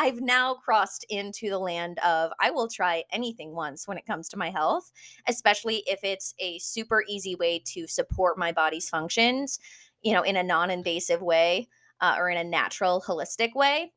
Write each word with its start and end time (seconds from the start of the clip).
I've 0.00 0.20
now 0.20 0.54
crossed 0.54 1.04
into 1.10 1.50
the 1.50 1.58
land 1.58 1.98
of 2.06 2.30
I 2.38 2.52
will 2.52 2.68
try 2.68 3.02
anything 3.10 3.52
once 3.52 3.88
when 3.88 3.98
it 3.98 4.06
comes 4.06 4.28
to 4.28 4.36
my 4.36 4.48
health, 4.48 4.92
especially 5.26 5.82
if 5.88 6.04
it's 6.04 6.34
a 6.38 6.60
super 6.60 7.02
easy 7.08 7.34
way 7.34 7.60
to 7.74 7.88
support 7.88 8.38
my 8.38 8.52
body's 8.52 8.88
functions, 8.88 9.58
you 10.02 10.12
know, 10.12 10.22
in 10.22 10.36
a 10.36 10.42
non 10.44 10.70
invasive 10.70 11.20
way 11.20 11.68
uh, 12.00 12.14
or 12.16 12.30
in 12.30 12.38
a 12.38 12.44
natural, 12.44 13.02
holistic 13.04 13.56
way. 13.56 13.92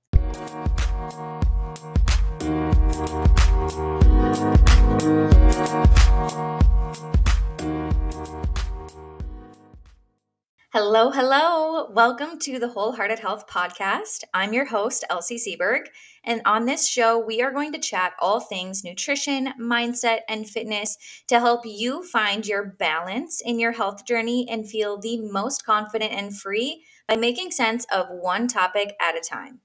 Hello, 10.73 11.11
hello. 11.11 11.89
Welcome 11.91 12.39
to 12.39 12.57
the 12.57 12.69
Wholehearted 12.69 13.19
Health 13.19 13.45
Podcast. 13.45 14.23
I'm 14.33 14.53
your 14.53 14.63
host, 14.63 15.03
Elsie 15.09 15.35
Seberg. 15.35 15.87
And 16.23 16.41
on 16.45 16.65
this 16.65 16.87
show, 16.87 17.19
we 17.19 17.41
are 17.41 17.51
going 17.51 17.73
to 17.73 17.77
chat 17.77 18.13
all 18.21 18.39
things 18.39 18.81
nutrition, 18.81 19.49
mindset, 19.59 20.19
and 20.29 20.47
fitness 20.47 20.97
to 21.27 21.41
help 21.41 21.63
you 21.65 22.03
find 22.03 22.47
your 22.47 22.77
balance 22.79 23.41
in 23.41 23.59
your 23.59 23.73
health 23.73 24.05
journey 24.05 24.47
and 24.49 24.65
feel 24.65 24.97
the 24.97 25.19
most 25.19 25.65
confident 25.65 26.13
and 26.13 26.39
free 26.39 26.85
by 27.05 27.17
making 27.17 27.51
sense 27.51 27.85
of 27.91 28.05
one 28.09 28.47
topic 28.47 28.95
at 29.01 29.17
a 29.17 29.19
time. 29.19 29.59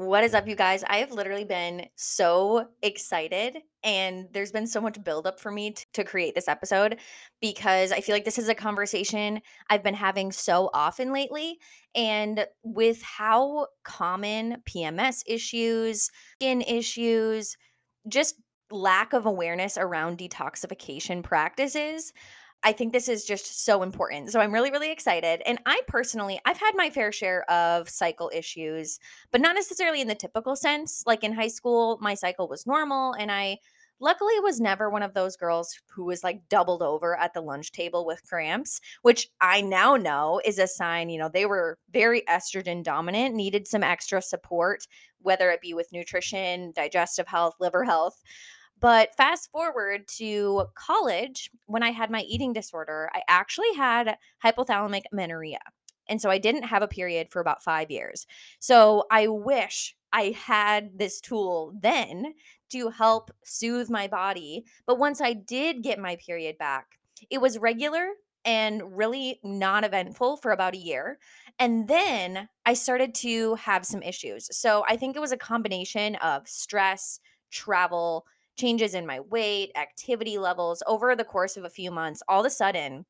What 0.00 0.24
is 0.24 0.32
up, 0.32 0.48
you 0.48 0.56
guys? 0.56 0.82
I 0.86 0.96
have 1.00 1.12
literally 1.12 1.44
been 1.44 1.84
so 1.94 2.68
excited, 2.80 3.58
and 3.84 4.28
there's 4.32 4.50
been 4.50 4.66
so 4.66 4.80
much 4.80 5.04
buildup 5.04 5.38
for 5.38 5.52
me 5.52 5.72
t- 5.72 5.84
to 5.92 6.04
create 6.04 6.34
this 6.34 6.48
episode 6.48 6.98
because 7.42 7.92
I 7.92 8.00
feel 8.00 8.14
like 8.14 8.24
this 8.24 8.38
is 8.38 8.48
a 8.48 8.54
conversation 8.54 9.42
I've 9.68 9.82
been 9.82 9.92
having 9.92 10.32
so 10.32 10.70
often 10.72 11.12
lately. 11.12 11.58
And 11.94 12.46
with 12.62 13.02
how 13.02 13.66
common 13.84 14.62
PMS 14.66 15.22
issues, 15.26 16.08
skin 16.36 16.62
issues, 16.62 17.58
just 18.08 18.36
lack 18.70 19.12
of 19.12 19.26
awareness 19.26 19.76
around 19.76 20.16
detoxification 20.16 21.22
practices, 21.22 22.14
I 22.62 22.72
think 22.72 22.92
this 22.92 23.08
is 23.08 23.24
just 23.24 23.64
so 23.64 23.82
important. 23.82 24.30
So 24.30 24.40
I'm 24.40 24.52
really, 24.52 24.70
really 24.70 24.90
excited. 24.90 25.42
And 25.46 25.58
I 25.64 25.80
personally, 25.86 26.40
I've 26.44 26.58
had 26.58 26.72
my 26.74 26.90
fair 26.90 27.10
share 27.10 27.50
of 27.50 27.88
cycle 27.88 28.30
issues, 28.34 28.98
but 29.30 29.40
not 29.40 29.54
necessarily 29.54 30.02
in 30.02 30.08
the 30.08 30.14
typical 30.14 30.56
sense. 30.56 31.02
Like 31.06 31.24
in 31.24 31.32
high 31.32 31.48
school, 31.48 31.98
my 32.02 32.14
cycle 32.14 32.48
was 32.48 32.66
normal. 32.66 33.14
And 33.14 33.32
I 33.32 33.58
luckily 33.98 34.38
was 34.40 34.60
never 34.60 34.90
one 34.90 35.02
of 35.02 35.14
those 35.14 35.36
girls 35.36 35.78
who 35.88 36.04
was 36.04 36.24
like 36.24 36.48
doubled 36.48 36.82
over 36.82 37.18
at 37.18 37.34
the 37.34 37.40
lunch 37.40 37.72
table 37.72 38.04
with 38.04 38.26
cramps, 38.26 38.80
which 39.02 39.28
I 39.40 39.60
now 39.60 39.96
know 39.96 40.40
is 40.44 40.58
a 40.58 40.66
sign, 40.66 41.10
you 41.10 41.18
know, 41.18 41.28
they 41.28 41.46
were 41.46 41.78
very 41.92 42.22
estrogen 42.22 42.82
dominant, 42.82 43.34
needed 43.34 43.68
some 43.68 43.82
extra 43.82 44.20
support, 44.22 44.86
whether 45.20 45.50
it 45.50 45.60
be 45.60 45.74
with 45.74 45.92
nutrition, 45.92 46.72
digestive 46.74 47.28
health, 47.28 47.54
liver 47.60 47.84
health. 47.84 48.22
But 48.80 49.14
fast 49.14 49.50
forward 49.52 50.08
to 50.16 50.64
college, 50.74 51.50
when 51.66 51.82
I 51.82 51.90
had 51.90 52.10
my 52.10 52.22
eating 52.22 52.52
disorder, 52.52 53.10
I 53.14 53.22
actually 53.28 53.74
had 53.76 54.16
hypothalamic 54.42 55.02
amenorrhea. 55.12 55.60
And 56.08 56.20
so 56.20 56.30
I 56.30 56.38
didn't 56.38 56.64
have 56.64 56.82
a 56.82 56.88
period 56.88 57.28
for 57.30 57.40
about 57.40 57.62
five 57.62 57.90
years. 57.90 58.26
So 58.58 59.04
I 59.10 59.28
wish 59.28 59.94
I 60.12 60.34
had 60.36 60.98
this 60.98 61.20
tool 61.20 61.72
then 61.80 62.34
to 62.70 62.88
help 62.88 63.30
soothe 63.44 63.90
my 63.90 64.08
body. 64.08 64.64
But 64.86 64.98
once 64.98 65.20
I 65.20 65.34
did 65.34 65.82
get 65.82 65.98
my 65.98 66.16
period 66.16 66.58
back, 66.58 66.98
it 67.30 67.40
was 67.40 67.58
regular 67.58 68.08
and 68.44 68.96
really 68.96 69.38
non 69.44 69.84
eventful 69.84 70.38
for 70.38 70.52
about 70.52 70.74
a 70.74 70.78
year. 70.78 71.18
And 71.58 71.86
then 71.86 72.48
I 72.64 72.74
started 72.74 73.14
to 73.16 73.54
have 73.56 73.84
some 73.84 74.02
issues. 74.02 74.48
So 74.56 74.84
I 74.88 74.96
think 74.96 75.14
it 75.14 75.20
was 75.20 75.32
a 75.32 75.36
combination 75.36 76.16
of 76.16 76.48
stress, 76.48 77.20
travel, 77.50 78.24
changes 78.58 78.94
in 78.94 79.06
my 79.06 79.20
weight, 79.20 79.70
activity 79.76 80.38
levels 80.38 80.82
over 80.86 81.14
the 81.16 81.24
course 81.24 81.56
of 81.56 81.64
a 81.64 81.70
few 81.70 81.90
months, 81.90 82.22
all 82.28 82.40
of 82.40 82.46
a 82.46 82.50
sudden, 82.50 83.06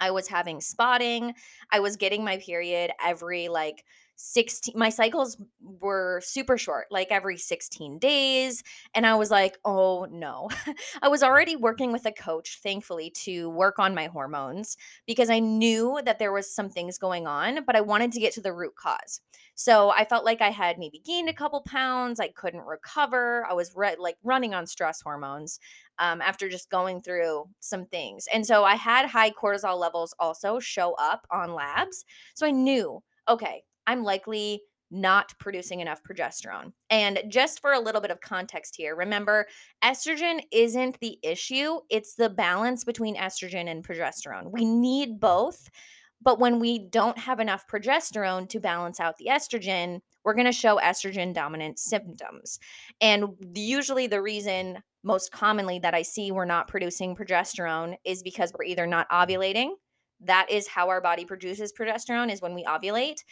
I 0.00 0.10
was 0.10 0.28
having 0.28 0.60
spotting. 0.60 1.34
I 1.72 1.80
was 1.80 1.96
getting 1.96 2.24
my 2.24 2.38
period 2.38 2.92
every 3.04 3.48
like 3.48 3.84
16 4.20 4.74
my 4.76 4.88
cycles 4.88 5.36
were 5.60 6.20
super 6.24 6.58
short 6.58 6.86
like 6.90 7.06
every 7.12 7.36
16 7.36 8.00
days 8.00 8.64
and 8.92 9.06
i 9.06 9.14
was 9.14 9.30
like 9.30 9.56
oh 9.64 10.08
no. 10.10 10.48
I 11.02 11.08
was 11.08 11.22
already 11.22 11.54
working 11.54 11.92
with 11.92 12.04
a 12.04 12.10
coach 12.10 12.58
thankfully 12.60 13.10
to 13.10 13.48
work 13.50 13.78
on 13.78 13.94
my 13.94 14.08
hormones 14.08 14.76
because 15.06 15.30
i 15.30 15.38
knew 15.38 16.00
that 16.04 16.18
there 16.18 16.32
was 16.32 16.52
some 16.52 16.68
things 16.68 16.98
going 16.98 17.28
on 17.28 17.64
but 17.64 17.76
i 17.76 17.80
wanted 17.80 18.10
to 18.12 18.20
get 18.20 18.32
to 18.34 18.40
the 18.40 18.52
root 18.52 18.74
cause. 18.74 19.20
So 19.54 19.90
i 19.90 20.04
felt 20.04 20.24
like 20.24 20.42
i 20.42 20.50
had 20.50 20.80
maybe 20.80 20.98
gained 20.98 21.28
a 21.28 21.32
couple 21.32 21.60
pounds 21.62 22.18
i 22.18 22.26
couldn't 22.26 22.66
recover 22.66 23.46
i 23.48 23.52
was 23.52 23.72
re- 23.76 23.94
like 24.00 24.16
running 24.24 24.52
on 24.52 24.66
stress 24.66 25.00
hormones 25.00 25.60
um, 26.00 26.20
after 26.20 26.48
just 26.48 26.70
going 26.70 27.00
through 27.02 27.44
some 27.60 27.86
things 27.86 28.26
and 28.32 28.44
so 28.44 28.64
i 28.64 28.74
had 28.74 29.06
high 29.06 29.30
cortisol 29.30 29.78
levels 29.78 30.12
also 30.18 30.58
show 30.58 30.94
up 30.94 31.24
on 31.30 31.54
labs 31.54 32.04
so 32.34 32.44
i 32.44 32.50
knew 32.50 33.00
okay 33.28 33.62
I'm 33.88 34.04
likely 34.04 34.60
not 34.90 35.34
producing 35.38 35.80
enough 35.80 36.02
progesterone. 36.02 36.72
And 36.90 37.22
just 37.28 37.60
for 37.60 37.72
a 37.72 37.80
little 37.80 38.00
bit 38.00 38.10
of 38.10 38.20
context 38.20 38.76
here, 38.76 38.94
remember 38.94 39.46
estrogen 39.82 40.40
isn't 40.52 41.00
the 41.00 41.18
issue, 41.22 41.80
it's 41.90 42.14
the 42.14 42.30
balance 42.30 42.84
between 42.84 43.16
estrogen 43.16 43.68
and 43.68 43.86
progesterone. 43.86 44.50
We 44.50 44.64
need 44.64 45.18
both. 45.20 45.68
But 46.20 46.40
when 46.40 46.58
we 46.58 46.80
don't 46.80 47.16
have 47.16 47.38
enough 47.38 47.66
progesterone 47.68 48.48
to 48.48 48.58
balance 48.58 48.98
out 48.98 49.16
the 49.18 49.26
estrogen, 49.26 50.00
we're 50.24 50.34
going 50.34 50.46
to 50.46 50.52
show 50.52 50.78
estrogen 50.78 51.32
dominant 51.32 51.78
symptoms. 51.78 52.58
And 53.00 53.28
usually, 53.54 54.08
the 54.08 54.20
reason 54.20 54.82
most 55.04 55.30
commonly 55.30 55.78
that 55.78 55.94
I 55.94 56.02
see 56.02 56.32
we're 56.32 56.44
not 56.44 56.66
producing 56.66 57.14
progesterone 57.14 57.96
is 58.04 58.24
because 58.24 58.52
we're 58.52 58.64
either 58.64 58.86
not 58.86 59.08
ovulating. 59.10 59.70
That 60.20 60.50
is 60.50 60.66
how 60.66 60.88
our 60.88 61.00
body 61.00 61.24
produces 61.24 61.72
progesterone, 61.72 62.32
is 62.32 62.42
when 62.42 62.54
we 62.54 62.64
ovulate 62.64 63.22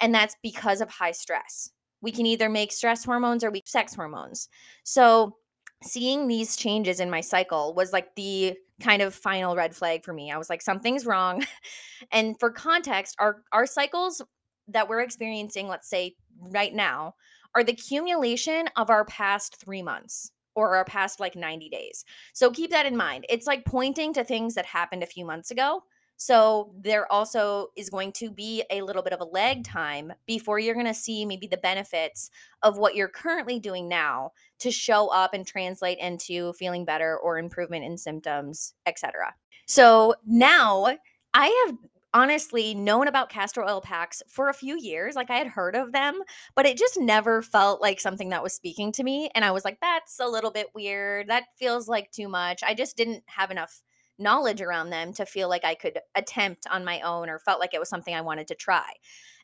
and 0.00 0.14
that's 0.14 0.36
because 0.42 0.80
of 0.80 0.90
high 0.90 1.12
stress. 1.12 1.70
We 2.00 2.12
can 2.12 2.26
either 2.26 2.48
make 2.48 2.72
stress 2.72 3.04
hormones 3.04 3.42
or 3.42 3.50
we 3.50 3.62
sex 3.66 3.94
hormones. 3.94 4.48
So, 4.84 5.36
seeing 5.82 6.26
these 6.26 6.56
changes 6.56 6.98
in 6.98 7.10
my 7.10 7.20
cycle 7.20 7.72
was 7.74 7.92
like 7.92 8.14
the 8.16 8.56
kind 8.80 9.02
of 9.02 9.14
final 9.14 9.54
red 9.56 9.74
flag 9.74 10.04
for 10.04 10.12
me. 10.12 10.30
I 10.30 10.38
was 10.38 10.50
like 10.50 10.62
something's 10.62 11.06
wrong. 11.06 11.44
and 12.12 12.38
for 12.38 12.50
context, 12.50 13.16
our 13.18 13.42
our 13.52 13.66
cycles 13.66 14.22
that 14.68 14.88
we're 14.88 15.00
experiencing, 15.00 15.68
let's 15.68 15.88
say 15.88 16.14
right 16.40 16.74
now, 16.74 17.14
are 17.54 17.64
the 17.64 17.72
accumulation 17.72 18.68
of 18.76 18.90
our 18.90 19.04
past 19.06 19.56
3 19.56 19.82
months 19.82 20.30
or 20.54 20.76
our 20.76 20.84
past 20.84 21.20
like 21.20 21.36
90 21.36 21.68
days. 21.68 22.04
So 22.32 22.50
keep 22.50 22.70
that 22.70 22.86
in 22.86 22.96
mind. 22.96 23.24
It's 23.28 23.46
like 23.46 23.64
pointing 23.64 24.12
to 24.14 24.24
things 24.24 24.54
that 24.54 24.66
happened 24.66 25.02
a 25.04 25.06
few 25.06 25.24
months 25.24 25.50
ago 25.52 25.82
so 26.18 26.72
there 26.76 27.10
also 27.10 27.68
is 27.76 27.88
going 27.88 28.10
to 28.12 28.30
be 28.30 28.64
a 28.70 28.82
little 28.82 29.02
bit 29.02 29.12
of 29.12 29.20
a 29.20 29.24
lag 29.24 29.62
time 29.62 30.12
before 30.26 30.58
you're 30.58 30.74
going 30.74 30.84
to 30.84 30.92
see 30.92 31.24
maybe 31.24 31.46
the 31.46 31.56
benefits 31.56 32.30
of 32.62 32.76
what 32.76 32.96
you're 32.96 33.08
currently 33.08 33.60
doing 33.60 33.88
now 33.88 34.32
to 34.58 34.72
show 34.72 35.08
up 35.08 35.32
and 35.32 35.46
translate 35.46 35.98
into 35.98 36.52
feeling 36.54 36.84
better 36.84 37.16
or 37.16 37.38
improvement 37.38 37.84
in 37.84 37.96
symptoms, 37.96 38.74
etc. 38.84 39.32
So 39.66 40.16
now 40.26 40.96
I 41.34 41.66
have 41.66 41.76
honestly 42.14 42.74
known 42.74 43.06
about 43.06 43.28
castor 43.28 43.62
oil 43.62 43.80
packs 43.80 44.20
for 44.28 44.48
a 44.48 44.54
few 44.54 44.76
years. 44.76 45.14
Like 45.14 45.30
I 45.30 45.36
had 45.36 45.46
heard 45.46 45.76
of 45.76 45.92
them, 45.92 46.20
but 46.56 46.66
it 46.66 46.76
just 46.76 46.98
never 46.98 47.42
felt 47.42 47.80
like 47.80 48.00
something 48.00 48.30
that 48.30 48.42
was 48.42 48.54
speaking 48.54 48.90
to 48.92 49.04
me. 49.04 49.30
And 49.36 49.44
I 49.44 49.52
was 49.52 49.64
like, 49.64 49.78
that's 49.80 50.18
a 50.18 50.26
little 50.26 50.50
bit 50.50 50.68
weird. 50.74 51.28
That 51.28 51.44
feels 51.56 51.86
like 51.86 52.10
too 52.10 52.28
much. 52.28 52.62
I 52.64 52.74
just 52.74 52.96
didn't 52.96 53.22
have 53.26 53.52
enough 53.52 53.82
knowledge 54.18 54.60
around 54.60 54.90
them 54.90 55.12
to 55.14 55.26
feel 55.26 55.48
like 55.48 55.64
I 55.64 55.74
could 55.74 55.98
attempt 56.14 56.66
on 56.70 56.84
my 56.84 57.00
own 57.00 57.28
or 57.28 57.38
felt 57.38 57.60
like 57.60 57.74
it 57.74 57.80
was 57.80 57.88
something 57.88 58.14
I 58.14 58.20
wanted 58.20 58.48
to 58.48 58.54
try. 58.54 58.88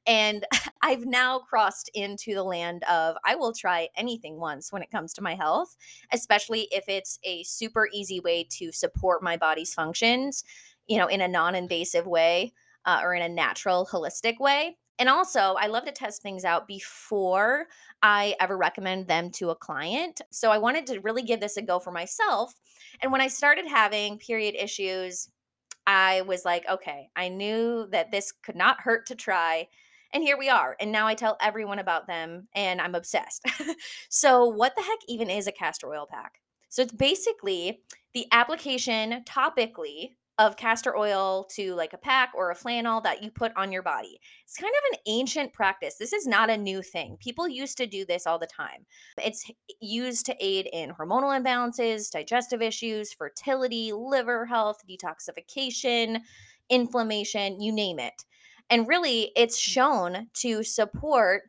And 0.06 0.44
I've 0.82 1.06
now 1.06 1.38
crossed 1.38 1.90
into 1.94 2.34
the 2.34 2.42
land 2.42 2.84
of 2.84 3.16
I 3.24 3.36
will 3.36 3.52
try 3.52 3.88
anything 3.96 4.38
once 4.38 4.72
when 4.72 4.82
it 4.82 4.90
comes 4.90 5.12
to 5.14 5.22
my 5.22 5.34
health, 5.34 5.76
especially 6.12 6.68
if 6.70 6.88
it's 6.88 7.18
a 7.24 7.42
super 7.44 7.88
easy 7.92 8.20
way 8.20 8.46
to 8.58 8.72
support 8.72 9.22
my 9.22 9.36
body's 9.36 9.74
functions, 9.74 10.44
you 10.86 10.98
know, 10.98 11.06
in 11.06 11.20
a 11.20 11.28
non 11.28 11.54
invasive 11.54 12.06
way 12.06 12.52
uh, 12.84 13.00
or 13.02 13.14
in 13.14 13.22
a 13.22 13.28
natural, 13.28 13.88
holistic 13.90 14.38
way. 14.38 14.76
And 14.98 15.08
also, 15.08 15.56
I 15.58 15.66
love 15.66 15.84
to 15.86 15.92
test 15.92 16.22
things 16.22 16.44
out 16.44 16.68
before 16.68 17.66
I 18.02 18.36
ever 18.40 18.56
recommend 18.56 19.08
them 19.08 19.30
to 19.32 19.50
a 19.50 19.56
client. 19.56 20.20
So 20.30 20.50
I 20.50 20.58
wanted 20.58 20.86
to 20.86 21.00
really 21.00 21.22
give 21.22 21.40
this 21.40 21.56
a 21.56 21.62
go 21.62 21.78
for 21.80 21.90
myself. 21.90 22.54
And 23.00 23.10
when 23.10 23.20
I 23.20 23.26
started 23.26 23.66
having 23.66 24.18
period 24.18 24.54
issues, 24.56 25.28
I 25.86 26.22
was 26.22 26.44
like, 26.44 26.64
okay, 26.68 27.08
I 27.16 27.28
knew 27.28 27.88
that 27.90 28.10
this 28.10 28.32
could 28.32 28.56
not 28.56 28.80
hurt 28.80 29.06
to 29.06 29.14
try. 29.14 29.68
And 30.12 30.22
here 30.22 30.38
we 30.38 30.48
are. 30.48 30.76
And 30.78 30.92
now 30.92 31.08
I 31.08 31.14
tell 31.14 31.36
everyone 31.40 31.80
about 31.80 32.06
them 32.06 32.46
and 32.54 32.80
I'm 32.80 32.94
obsessed. 32.94 33.44
so, 34.08 34.46
what 34.46 34.74
the 34.76 34.82
heck 34.82 35.00
even 35.08 35.28
is 35.28 35.48
a 35.48 35.52
castor 35.52 35.88
oil 35.88 36.06
pack? 36.08 36.40
So, 36.68 36.82
it's 36.82 36.92
basically 36.92 37.80
the 38.14 38.26
application 38.30 39.24
topically 39.26 40.12
of 40.38 40.56
castor 40.56 40.96
oil 40.96 41.44
to 41.44 41.74
like 41.74 41.92
a 41.92 41.98
pack 41.98 42.32
or 42.34 42.50
a 42.50 42.54
flannel 42.54 43.00
that 43.00 43.22
you 43.22 43.30
put 43.30 43.52
on 43.56 43.70
your 43.70 43.82
body. 43.82 44.18
It's 44.44 44.56
kind 44.56 44.72
of 44.72 44.92
an 44.92 44.98
ancient 45.06 45.52
practice. 45.52 45.96
This 45.96 46.12
is 46.12 46.26
not 46.26 46.50
a 46.50 46.56
new 46.56 46.82
thing. 46.82 47.16
People 47.20 47.48
used 47.48 47.76
to 47.78 47.86
do 47.86 48.04
this 48.04 48.26
all 48.26 48.38
the 48.38 48.46
time. 48.46 48.86
It's 49.22 49.48
used 49.80 50.26
to 50.26 50.36
aid 50.40 50.68
in 50.72 50.90
hormonal 50.90 51.40
imbalances, 51.40 52.10
digestive 52.10 52.62
issues, 52.62 53.12
fertility, 53.12 53.92
liver 53.92 54.46
health, 54.46 54.82
detoxification, 54.88 56.20
inflammation, 56.68 57.60
you 57.60 57.72
name 57.72 57.98
it. 57.98 58.24
And 58.70 58.88
really, 58.88 59.30
it's 59.36 59.58
shown 59.58 60.28
to 60.34 60.64
support 60.64 61.42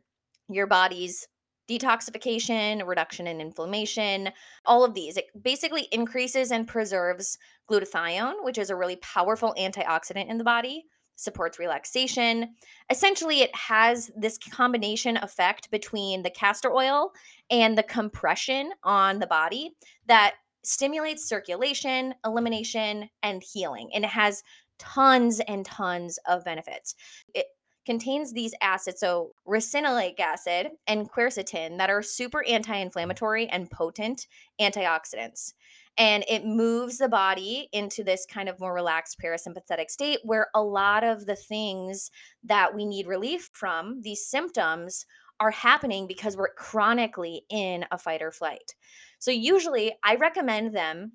your 0.48 0.66
body's 0.66 1.26
detoxification, 1.68 2.86
reduction 2.86 3.26
in 3.26 3.40
inflammation, 3.40 4.30
all 4.64 4.84
of 4.84 4.94
these. 4.94 5.16
It 5.16 5.26
basically 5.40 5.88
increases 5.92 6.50
and 6.50 6.66
preserves 6.66 7.38
glutathione, 7.70 8.44
which 8.44 8.58
is 8.58 8.70
a 8.70 8.76
really 8.76 8.96
powerful 8.96 9.54
antioxidant 9.58 10.30
in 10.30 10.38
the 10.38 10.44
body, 10.44 10.84
supports 11.16 11.58
relaxation. 11.58 12.54
Essentially, 12.90 13.40
it 13.40 13.54
has 13.54 14.10
this 14.16 14.38
combination 14.38 15.16
effect 15.16 15.70
between 15.70 16.22
the 16.22 16.30
castor 16.30 16.72
oil 16.72 17.12
and 17.50 17.76
the 17.76 17.82
compression 17.82 18.70
on 18.84 19.18
the 19.18 19.26
body 19.26 19.72
that 20.06 20.34
stimulates 20.62 21.28
circulation, 21.28 22.14
elimination, 22.24 23.08
and 23.22 23.42
healing. 23.42 23.88
And 23.94 24.04
it 24.04 24.10
has 24.10 24.42
tons 24.78 25.40
and 25.40 25.64
tons 25.64 26.18
of 26.28 26.44
benefits. 26.44 26.94
It 27.34 27.46
contains 27.86 28.32
these 28.32 28.52
acids, 28.60 29.00
so 29.00 29.30
ricinoleic 29.48 30.20
acid 30.20 30.70
and 30.86 31.10
quercetin, 31.10 31.78
that 31.78 31.88
are 31.88 32.02
super 32.02 32.44
anti 32.46 32.76
inflammatory 32.76 33.46
and 33.46 33.70
potent 33.70 34.26
antioxidants. 34.60 35.52
And 35.98 36.24
it 36.28 36.44
moves 36.44 36.98
the 36.98 37.08
body 37.08 37.68
into 37.72 38.04
this 38.04 38.26
kind 38.30 38.50
of 38.50 38.60
more 38.60 38.74
relaxed 38.74 39.16
parasympathetic 39.22 39.88
state 39.88 40.18
where 40.24 40.48
a 40.54 40.62
lot 40.62 41.04
of 41.04 41.24
the 41.24 41.36
things 41.36 42.10
that 42.44 42.74
we 42.74 42.84
need 42.84 43.06
relief 43.06 43.48
from, 43.54 44.02
these 44.02 44.26
symptoms, 44.26 45.06
are 45.40 45.50
happening 45.50 46.06
because 46.06 46.36
we're 46.36 46.52
chronically 46.54 47.42
in 47.48 47.86
a 47.90 47.96
fight 47.96 48.20
or 48.20 48.30
flight. 48.30 48.74
So, 49.18 49.30
usually, 49.30 49.94
I 50.02 50.16
recommend 50.16 50.74
them 50.74 51.12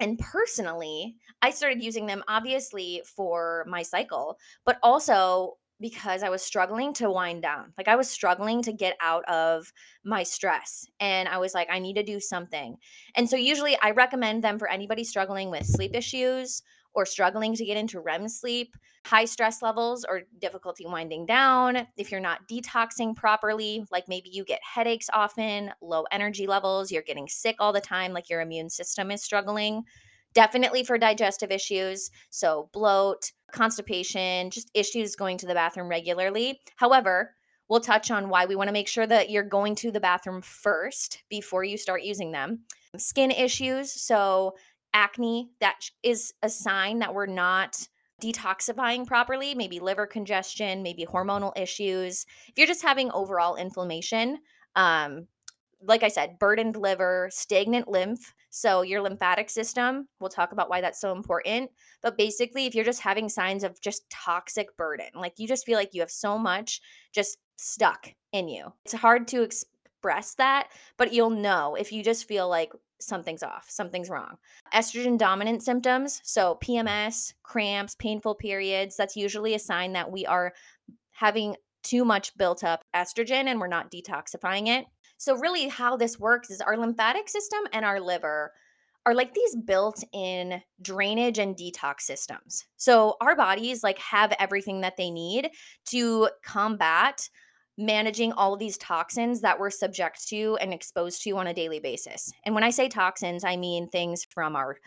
and 0.00 0.18
personally, 0.18 1.16
I 1.42 1.50
started 1.50 1.82
using 1.82 2.06
them 2.06 2.24
obviously 2.26 3.02
for 3.04 3.66
my 3.68 3.82
cycle, 3.82 4.38
but 4.64 4.78
also 4.82 5.58
because 5.80 6.22
I 6.22 6.28
was 6.28 6.42
struggling 6.42 6.92
to 6.94 7.10
wind 7.10 7.42
down. 7.42 7.72
Like 7.78 7.88
I 7.88 7.96
was 7.96 8.08
struggling 8.08 8.62
to 8.62 8.72
get 8.72 8.96
out 9.00 9.24
of 9.28 9.72
my 10.04 10.22
stress. 10.22 10.86
And 11.00 11.28
I 11.28 11.38
was 11.38 11.54
like, 11.54 11.68
I 11.70 11.78
need 11.78 11.94
to 11.94 12.02
do 12.02 12.20
something. 12.20 12.76
And 13.14 13.28
so 13.28 13.36
usually 13.36 13.76
I 13.80 13.92
recommend 13.92 14.44
them 14.44 14.58
for 14.58 14.68
anybody 14.68 15.04
struggling 15.04 15.50
with 15.50 15.66
sleep 15.66 15.94
issues 15.94 16.62
or 16.92 17.06
struggling 17.06 17.54
to 17.54 17.64
get 17.64 17.76
into 17.76 18.00
REM 18.00 18.28
sleep, 18.28 18.76
high 19.06 19.24
stress 19.24 19.62
levels, 19.62 20.04
or 20.04 20.22
difficulty 20.40 20.84
winding 20.86 21.24
down. 21.24 21.86
If 21.96 22.10
you're 22.10 22.20
not 22.20 22.48
detoxing 22.48 23.14
properly, 23.14 23.84
like 23.92 24.08
maybe 24.08 24.28
you 24.30 24.44
get 24.44 24.60
headaches 24.62 25.08
often, 25.12 25.70
low 25.80 26.04
energy 26.10 26.48
levels, 26.48 26.90
you're 26.90 27.02
getting 27.02 27.28
sick 27.28 27.56
all 27.60 27.72
the 27.72 27.80
time, 27.80 28.12
like 28.12 28.28
your 28.28 28.40
immune 28.40 28.70
system 28.70 29.10
is 29.10 29.22
struggling 29.22 29.84
definitely 30.34 30.84
for 30.84 30.98
digestive 30.98 31.50
issues. 31.50 32.10
So, 32.30 32.68
bloat, 32.72 33.32
constipation, 33.52 34.50
just 34.50 34.70
issues 34.74 35.16
going 35.16 35.38
to 35.38 35.46
the 35.46 35.54
bathroom 35.54 35.88
regularly. 35.88 36.60
However, 36.76 37.34
we'll 37.68 37.80
touch 37.80 38.10
on 38.10 38.28
why 38.28 38.46
we 38.46 38.56
want 38.56 38.68
to 38.68 38.72
make 38.72 38.88
sure 38.88 39.06
that 39.06 39.30
you're 39.30 39.42
going 39.42 39.74
to 39.76 39.90
the 39.90 40.00
bathroom 40.00 40.42
first 40.42 41.22
before 41.28 41.64
you 41.64 41.76
start 41.76 42.02
using 42.02 42.32
them. 42.32 42.60
Skin 42.96 43.30
issues. 43.30 43.92
So, 43.92 44.54
acne, 44.92 45.50
that 45.60 45.90
is 46.02 46.34
a 46.42 46.48
sign 46.48 46.98
that 46.98 47.14
we're 47.14 47.26
not 47.26 47.88
detoxifying 48.20 49.06
properly, 49.06 49.54
maybe 49.54 49.80
liver 49.80 50.06
congestion, 50.06 50.82
maybe 50.82 51.06
hormonal 51.06 51.56
issues. 51.56 52.26
If 52.48 52.54
you're 52.56 52.66
just 52.66 52.82
having 52.82 53.10
overall 53.12 53.56
inflammation, 53.56 54.38
um, 54.76 55.26
like 55.82 56.02
I 56.02 56.08
said, 56.08 56.38
burdened 56.38 56.76
liver, 56.76 57.28
stagnant 57.32 57.88
lymph. 57.88 58.34
So, 58.50 58.82
your 58.82 59.00
lymphatic 59.00 59.48
system, 59.48 60.08
we'll 60.18 60.28
talk 60.28 60.52
about 60.52 60.68
why 60.68 60.80
that's 60.80 61.00
so 61.00 61.12
important. 61.12 61.70
But 62.02 62.18
basically, 62.18 62.66
if 62.66 62.74
you're 62.74 62.84
just 62.84 63.00
having 63.00 63.28
signs 63.28 63.64
of 63.64 63.80
just 63.80 64.08
toxic 64.10 64.76
burden, 64.76 65.08
like 65.14 65.34
you 65.38 65.48
just 65.48 65.64
feel 65.64 65.78
like 65.78 65.94
you 65.94 66.00
have 66.00 66.10
so 66.10 66.36
much 66.36 66.80
just 67.12 67.38
stuck 67.56 68.14
in 68.32 68.48
you, 68.48 68.72
it's 68.84 68.94
hard 68.94 69.28
to 69.28 69.42
express 69.42 70.34
that, 70.34 70.68
but 70.96 71.12
you'll 71.12 71.30
know 71.30 71.76
if 71.76 71.92
you 71.92 72.02
just 72.02 72.26
feel 72.26 72.48
like 72.48 72.72
something's 73.00 73.42
off, 73.42 73.66
something's 73.68 74.10
wrong. 74.10 74.36
Estrogen 74.74 75.16
dominant 75.16 75.62
symptoms, 75.62 76.20
so 76.24 76.58
PMS, 76.62 77.34
cramps, 77.42 77.94
painful 77.94 78.34
periods, 78.34 78.96
that's 78.96 79.16
usually 79.16 79.54
a 79.54 79.58
sign 79.58 79.92
that 79.92 80.10
we 80.10 80.26
are 80.26 80.52
having 81.12 81.56
too 81.82 82.04
much 82.04 82.36
built 82.36 82.62
up 82.62 82.82
estrogen 82.94 83.46
and 83.46 83.60
we're 83.60 83.66
not 83.66 83.90
detoxifying 83.90 84.68
it. 84.68 84.86
So, 85.20 85.36
really, 85.36 85.68
how 85.68 85.98
this 85.98 86.18
works 86.18 86.50
is 86.50 86.62
our 86.62 86.78
lymphatic 86.78 87.28
system 87.28 87.60
and 87.74 87.84
our 87.84 88.00
liver 88.00 88.54
are 89.04 89.14
like 89.14 89.34
these 89.34 89.54
built 89.54 90.02
in 90.14 90.62
drainage 90.80 91.38
and 91.38 91.54
detox 91.54 92.00
systems. 92.00 92.64
So, 92.78 93.16
our 93.20 93.36
bodies 93.36 93.84
like 93.84 93.98
have 93.98 94.32
everything 94.38 94.80
that 94.80 94.96
they 94.96 95.10
need 95.10 95.50
to 95.90 96.30
combat 96.42 97.28
managing 97.76 98.32
all 98.32 98.54
of 98.54 98.60
these 98.60 98.78
toxins 98.78 99.42
that 99.42 99.60
we're 99.60 99.68
subject 99.68 100.26
to 100.28 100.56
and 100.58 100.72
exposed 100.72 101.22
to 101.24 101.36
on 101.36 101.46
a 101.46 101.54
daily 101.54 101.80
basis. 101.80 102.32
And 102.46 102.54
when 102.54 102.64
I 102.64 102.70
say 102.70 102.88
toxins, 102.88 103.44
I 103.44 103.56
mean 103.56 103.88
things 103.88 104.24
from 104.30 104.56
our 104.56 104.78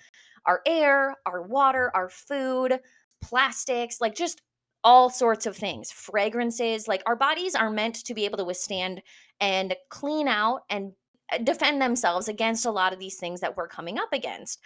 our 0.48 0.62
air, 0.66 1.16
our 1.28 1.44
water, 1.44 1.92
our 1.94 2.10
food, 2.10 2.80
plastics, 3.22 4.02
like 4.02 4.16
just 4.16 4.42
all 4.84 5.10
sorts 5.10 5.46
of 5.46 5.56
things, 5.56 5.92
fragrances. 5.92 6.88
Like 6.88 7.04
our 7.06 7.16
bodies 7.16 7.56
are 7.56 7.70
meant 7.70 8.04
to 8.06 8.14
be 8.14 8.26
able 8.26 8.38
to 8.38 8.44
withstand 8.44 9.02
and 9.40 9.76
clean 9.90 10.28
out 10.28 10.62
and 10.70 10.92
uh, 11.32 11.38
defend 11.40 11.82
themselves 11.82 12.28
against 12.28 12.66
a 12.66 12.72
lot 12.72 12.94
of 12.94 13.00
these 13.00 13.18
things 13.18 13.40
that 13.42 13.56
we're 13.56 13.68
coming 13.68 13.98
up 13.98 14.10
against. 14.12 14.60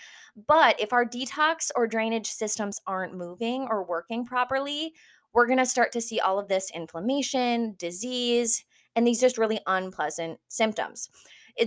But 0.48 0.80
if 0.80 0.94
our 0.94 1.06
detox 1.06 1.70
or 1.76 1.88
drainage 1.88 2.28
systems 2.28 2.82
aren't 2.88 3.16
moving 3.16 3.68
or 3.70 3.86
working 3.86 4.26
properly, 4.26 4.94
we're 5.34 5.48
going 5.48 5.60
to 5.60 5.66
start 5.66 5.92
to 5.92 6.02
see 6.02 6.20
all 6.20 6.40
of 6.40 6.48
this 6.48 6.72
inflammation, 6.74 7.76
disease, 7.78 8.64
and 8.96 9.06
these 9.06 9.22
just 9.22 9.38
really 9.38 9.60
unpleasant 9.68 10.40
symptoms. 10.48 11.10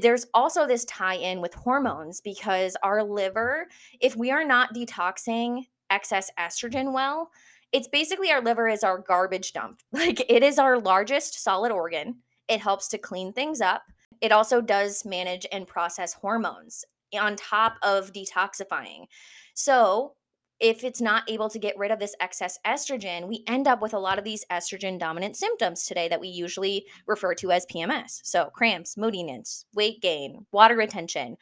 There's 0.01 0.27
also 0.35 0.67
this 0.67 0.85
tie 0.87 1.15
in 1.15 1.41
with 1.41 1.55
hormones 1.55 2.21
because 2.21 2.77
our 2.83 3.03
liver, 3.03 3.67
if 4.01 4.17
we 4.17 4.31
are 4.31 4.45
not 4.45 4.75
detoxing 4.75 5.65
excess 5.91 6.31
estrogen 6.39 6.93
well, 6.93 7.31
it's 7.73 7.89
basically 7.89 8.31
our 8.31 8.43
liver 8.43 8.69
is 8.69 8.83
our 8.85 8.99
garbage 8.99 9.53
dump. 9.53 9.81
Like 9.93 10.25
it 10.31 10.43
is 10.43 10.59
our 10.59 10.79
largest 10.79 11.43
solid 11.43 11.73
organ. 11.73 12.17
It 12.49 12.61
helps 12.61 12.89
to 12.89 12.99
clean 12.99 13.33
things 13.33 13.61
up. 13.61 13.83
It 14.21 14.33
also 14.33 14.61
does 14.61 15.05
manage 15.05 15.47
and 15.53 15.67
process 15.67 16.13
hormones 16.13 16.85
on 17.19 17.37
top 17.37 17.77
of 17.83 18.13
detoxifying. 18.13 19.07
So, 19.55 20.15
if 20.59 20.85
it's 20.85 21.01
not 21.01 21.23
able 21.31 21.49
to 21.49 21.59
get 21.59 21.79
rid 21.79 21.91
of 21.91 21.99
this 21.99 22.15
excess 22.21 22.59
estrogen, 22.67 23.27
we 23.29 23.45
end 23.47 23.67
up 23.67 23.81
with 23.81 23.95
a 23.95 23.99
lot 23.99 24.19
of 24.19 24.25
these 24.25 24.45
estrogen 24.51 24.99
dominant 24.99 25.35
symptoms 25.37 25.87
today 25.87 26.07
that 26.09 26.21
we 26.21 26.29
usually 26.29 26.85
refer 27.07 27.35
to 27.37 27.51
as 27.51 27.65
PMS. 27.67 28.21
So, 28.25 28.51
cramps, 28.53 28.97
moodiness, 28.97 29.65
weight 29.75 30.03
gain, 30.03 30.45
water 30.53 30.77
retention. 30.77 31.37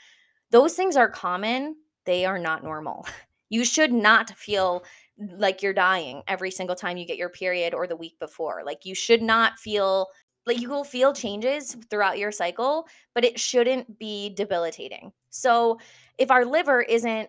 Those 0.50 0.75
things 0.75 0.97
are 0.97 1.11
common, 1.11 1.76
they 2.04 2.25
are 2.25 2.38
not 2.38 2.64
normal. 2.64 3.06
You 3.50 3.64
should 3.64 3.94
not 3.94 4.28
feel 4.37 4.85
like 5.18 5.62
you're 5.62 5.72
dying 5.72 6.22
every 6.28 6.50
single 6.50 6.76
time 6.76 6.96
you 6.96 7.06
get 7.06 7.16
your 7.16 7.28
period 7.28 7.75
or 7.75 7.87
the 7.87 7.96
week 7.96 8.18
before. 8.18 8.62
Like 8.64 8.84
you 8.84 8.94
should 8.94 9.22
not 9.22 9.58
feel 9.58 10.08
like 10.46 10.60
you 10.60 10.70
will 10.70 10.84
feel 10.84 11.12
changes 11.12 11.76
throughout 11.90 12.18
your 12.18 12.32
cycle, 12.32 12.87
but 13.14 13.25
it 13.25 13.38
shouldn't 13.38 13.98
be 13.98 14.30
debilitating. 14.30 15.12
So 15.30 15.78
if 16.16 16.30
our 16.30 16.44
liver 16.44 16.80
isn't 16.80 17.28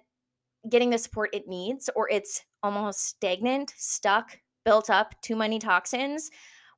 getting 0.70 0.90
the 0.90 0.98
support 0.98 1.30
it 1.34 1.48
needs 1.48 1.90
or 1.96 2.10
it's 2.10 2.44
almost 2.64 3.08
stagnant, 3.08 3.74
stuck, 3.78 4.38
built 4.66 4.90
up 4.90 5.16
too 5.22 5.36
many 5.36 5.60
toxins, 5.60 6.30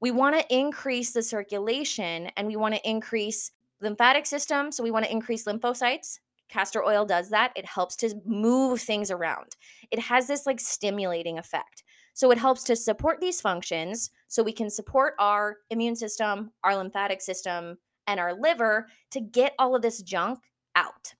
we 0.01 0.11
want 0.11 0.35
to 0.35 0.55
increase 0.55 1.11
the 1.11 1.21
circulation 1.21 2.31
and 2.37 2.47
we 2.47 2.55
want 2.55 2.73
to 2.73 2.89
increase 2.89 3.51
lymphatic 3.81 4.25
system, 4.25 4.71
so 4.71 4.83
we 4.83 4.91
want 4.91 5.05
to 5.05 5.11
increase 5.11 5.45
lymphocytes 5.45 6.19
Castor 6.51 6.83
oil 6.83 7.05
does 7.05 7.29
that. 7.29 7.53
It 7.55 7.65
helps 7.65 7.95
to 7.97 8.13
move 8.25 8.81
things 8.81 9.09
around. 9.09 9.55
It 9.89 9.99
has 9.99 10.27
this 10.27 10.45
like 10.45 10.59
stimulating 10.59 11.39
effect. 11.39 11.83
So 12.13 12.29
it 12.29 12.37
helps 12.37 12.63
to 12.63 12.75
support 12.75 13.21
these 13.21 13.39
functions 13.39 14.11
so 14.27 14.43
we 14.43 14.51
can 14.51 14.69
support 14.69 15.13
our 15.17 15.57
immune 15.69 15.95
system, 15.95 16.51
our 16.63 16.75
lymphatic 16.75 17.21
system, 17.21 17.77
and 18.05 18.19
our 18.19 18.33
liver 18.33 18.87
to 19.11 19.21
get 19.21 19.53
all 19.57 19.75
of 19.75 19.81
this 19.81 20.01
junk 20.01 20.39
out. 20.75 21.13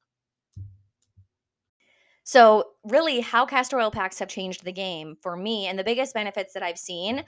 So, 2.23 2.71
really, 2.83 3.19
how 3.21 3.45
castor 3.45 3.79
oil 3.79 3.91
packs 3.91 4.19
have 4.19 4.29
changed 4.29 4.63
the 4.63 4.71
game 4.71 5.17
for 5.21 5.35
me, 5.35 5.67
and 5.67 5.77
the 5.77 5.83
biggest 5.83 6.13
benefits 6.13 6.53
that 6.53 6.63
I've 6.63 6.77
seen 6.77 7.23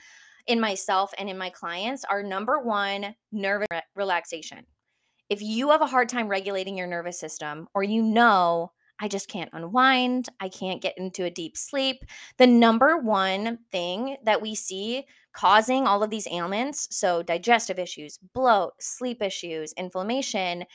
in 0.48 0.60
myself 0.60 1.14
and 1.18 1.30
in 1.30 1.38
my 1.38 1.50
clients 1.50 2.06
are 2.06 2.24
number 2.24 2.60
one, 2.60 3.16
nerve 3.32 3.66
relaxation 3.96 4.66
if 5.34 5.42
you 5.42 5.72
have 5.72 5.82
a 5.82 5.88
hard 5.88 6.10
time 6.10 6.28
regulating 6.28 6.78
your 6.78 6.86
nervous 6.86 7.20
system 7.20 7.68
or 7.74 7.82
you 7.82 8.04
know 8.04 8.72
I 9.00 9.08
just 9.08 9.28
can't 9.28 9.50
unwind. 9.52 10.30
I 10.40 10.48
can't 10.48 10.82
get 10.82 10.98
into 10.98 11.26
a 11.26 11.32
deep 11.32 11.58
sleep. 11.58 12.06
The 12.38 12.46
number 12.46 12.98
one 12.98 13.58
thing 13.72 14.18
that 14.24 14.42
we 14.42 14.54
see 14.54 15.06
causing 15.34 15.88
all 15.88 16.04
of 16.04 16.12
these 16.12 16.28
ailments, 16.28 16.88
so 16.96 17.24
digestive 17.24 17.80
issues, 17.80 18.20
bloat, 18.34 18.74
sleep 18.80 19.22
issues, 19.24 19.74
inflammation, 19.74 20.66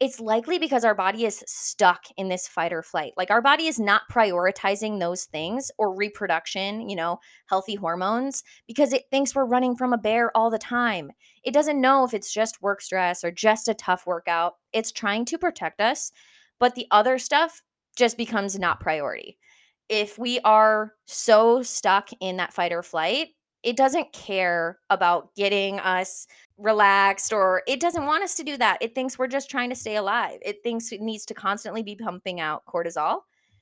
it's 0.00 0.18
likely 0.18 0.58
because 0.58 0.82
our 0.82 0.94
body 0.94 1.26
is 1.26 1.44
stuck 1.46 2.04
in 2.16 2.30
this 2.30 2.48
fight 2.48 2.72
or 2.72 2.82
flight. 2.82 3.12
Like 3.18 3.30
our 3.30 3.42
body 3.42 3.66
is 3.66 3.78
not 3.78 4.08
prioritizing 4.10 4.98
those 4.98 5.24
things 5.24 5.70
or 5.76 5.94
reproduction, 5.94 6.88
you 6.88 6.96
know, 6.96 7.20
healthy 7.46 7.74
hormones 7.74 8.42
because 8.66 8.94
it 8.94 9.04
thinks 9.10 9.34
we're 9.34 9.44
running 9.44 9.76
from 9.76 9.92
a 9.92 9.98
bear 9.98 10.34
all 10.34 10.50
the 10.50 10.58
time. 10.58 11.10
It 11.44 11.52
doesn't 11.52 11.80
know 11.80 12.04
if 12.04 12.14
it's 12.14 12.32
just 12.32 12.62
work 12.62 12.80
stress 12.80 13.22
or 13.22 13.30
just 13.30 13.68
a 13.68 13.74
tough 13.74 14.06
workout. 14.06 14.54
It's 14.72 14.90
trying 14.90 15.26
to 15.26 15.38
protect 15.38 15.82
us, 15.82 16.12
but 16.58 16.74
the 16.74 16.86
other 16.90 17.18
stuff 17.18 17.62
just 17.94 18.16
becomes 18.16 18.58
not 18.58 18.80
priority. 18.80 19.36
If 19.90 20.18
we 20.18 20.40
are 20.40 20.94
so 21.04 21.62
stuck 21.62 22.08
in 22.20 22.38
that 22.38 22.54
fight 22.54 22.72
or 22.72 22.82
flight, 22.82 23.28
it 23.62 23.76
doesn't 23.76 24.12
care 24.12 24.78
about 24.88 25.34
getting 25.34 25.78
us 25.80 26.26
relaxed 26.56 27.32
or 27.32 27.62
it 27.66 27.80
doesn't 27.80 28.06
want 28.06 28.22
us 28.22 28.34
to 28.36 28.44
do 28.44 28.56
that. 28.56 28.78
It 28.80 28.94
thinks 28.94 29.18
we're 29.18 29.26
just 29.26 29.50
trying 29.50 29.70
to 29.70 29.76
stay 29.76 29.96
alive. 29.96 30.38
It 30.42 30.62
thinks 30.62 30.92
it 30.92 31.00
needs 31.00 31.26
to 31.26 31.34
constantly 31.34 31.82
be 31.82 31.96
pumping 31.96 32.40
out 32.40 32.62
cortisol. 32.66 33.20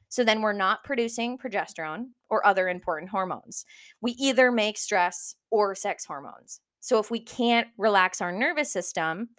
So 0.08 0.24
then 0.24 0.40
we're 0.40 0.52
not 0.52 0.84
producing 0.84 1.36
progesterone 1.36 2.06
or 2.30 2.46
other 2.46 2.68
important 2.68 3.10
hormones. 3.10 3.66
We 4.00 4.12
either 4.12 4.50
make 4.50 4.78
stress 4.78 5.34
or 5.50 5.74
sex 5.74 6.04
hormones. 6.04 6.60
So 6.80 6.98
if 6.98 7.10
we 7.10 7.20
can't 7.20 7.68
relax 7.76 8.20
our 8.20 8.32
nervous 8.32 8.72
system, 8.72 9.30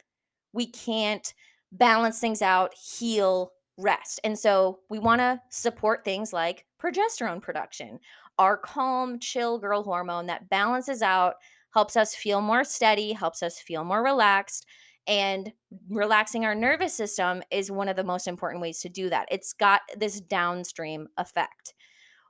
we 0.54 0.68
can't 0.68 1.34
balance 1.72 2.20
things 2.20 2.42
out, 2.42 2.74
heal, 2.74 3.52
rest. 3.78 4.20
And 4.24 4.38
so 4.38 4.80
we 4.90 5.00
want 5.00 5.20
to 5.22 5.42
support 5.50 6.04
things 6.04 6.34
like 6.34 6.66
progesterone 6.82 7.42
production, 7.42 8.00
our 8.40 8.58
calm, 8.58 9.20
chill 9.20 9.60
girl 9.60 9.84
hormone 9.84 10.26
that 10.28 10.50
balances 10.50 11.04
out 11.04 11.36
helps 11.74 11.96
us 11.96 12.16
feel 12.16 12.42
more 12.42 12.64
steady, 12.64 13.14
helps 13.14 13.44
us 13.44 13.60
feel 13.60 13.84
more 13.84 14.04
relaxed. 14.04 14.66
And 15.08 15.52
relaxing 15.90 16.46
our 16.46 16.56
nervous 16.56 16.94
system 16.94 17.44
is 17.52 17.72
one 17.72 17.90
of 17.90 17.96
the 17.96 18.04
most 18.04 18.28
important 18.28 18.62
ways 18.62 18.80
to 18.80 18.90
do 18.90 19.10
that. 19.10 19.28
It's 19.30 19.54
got 19.54 19.82
this 19.98 20.22
downstream 20.22 21.08
effect. 21.18 21.74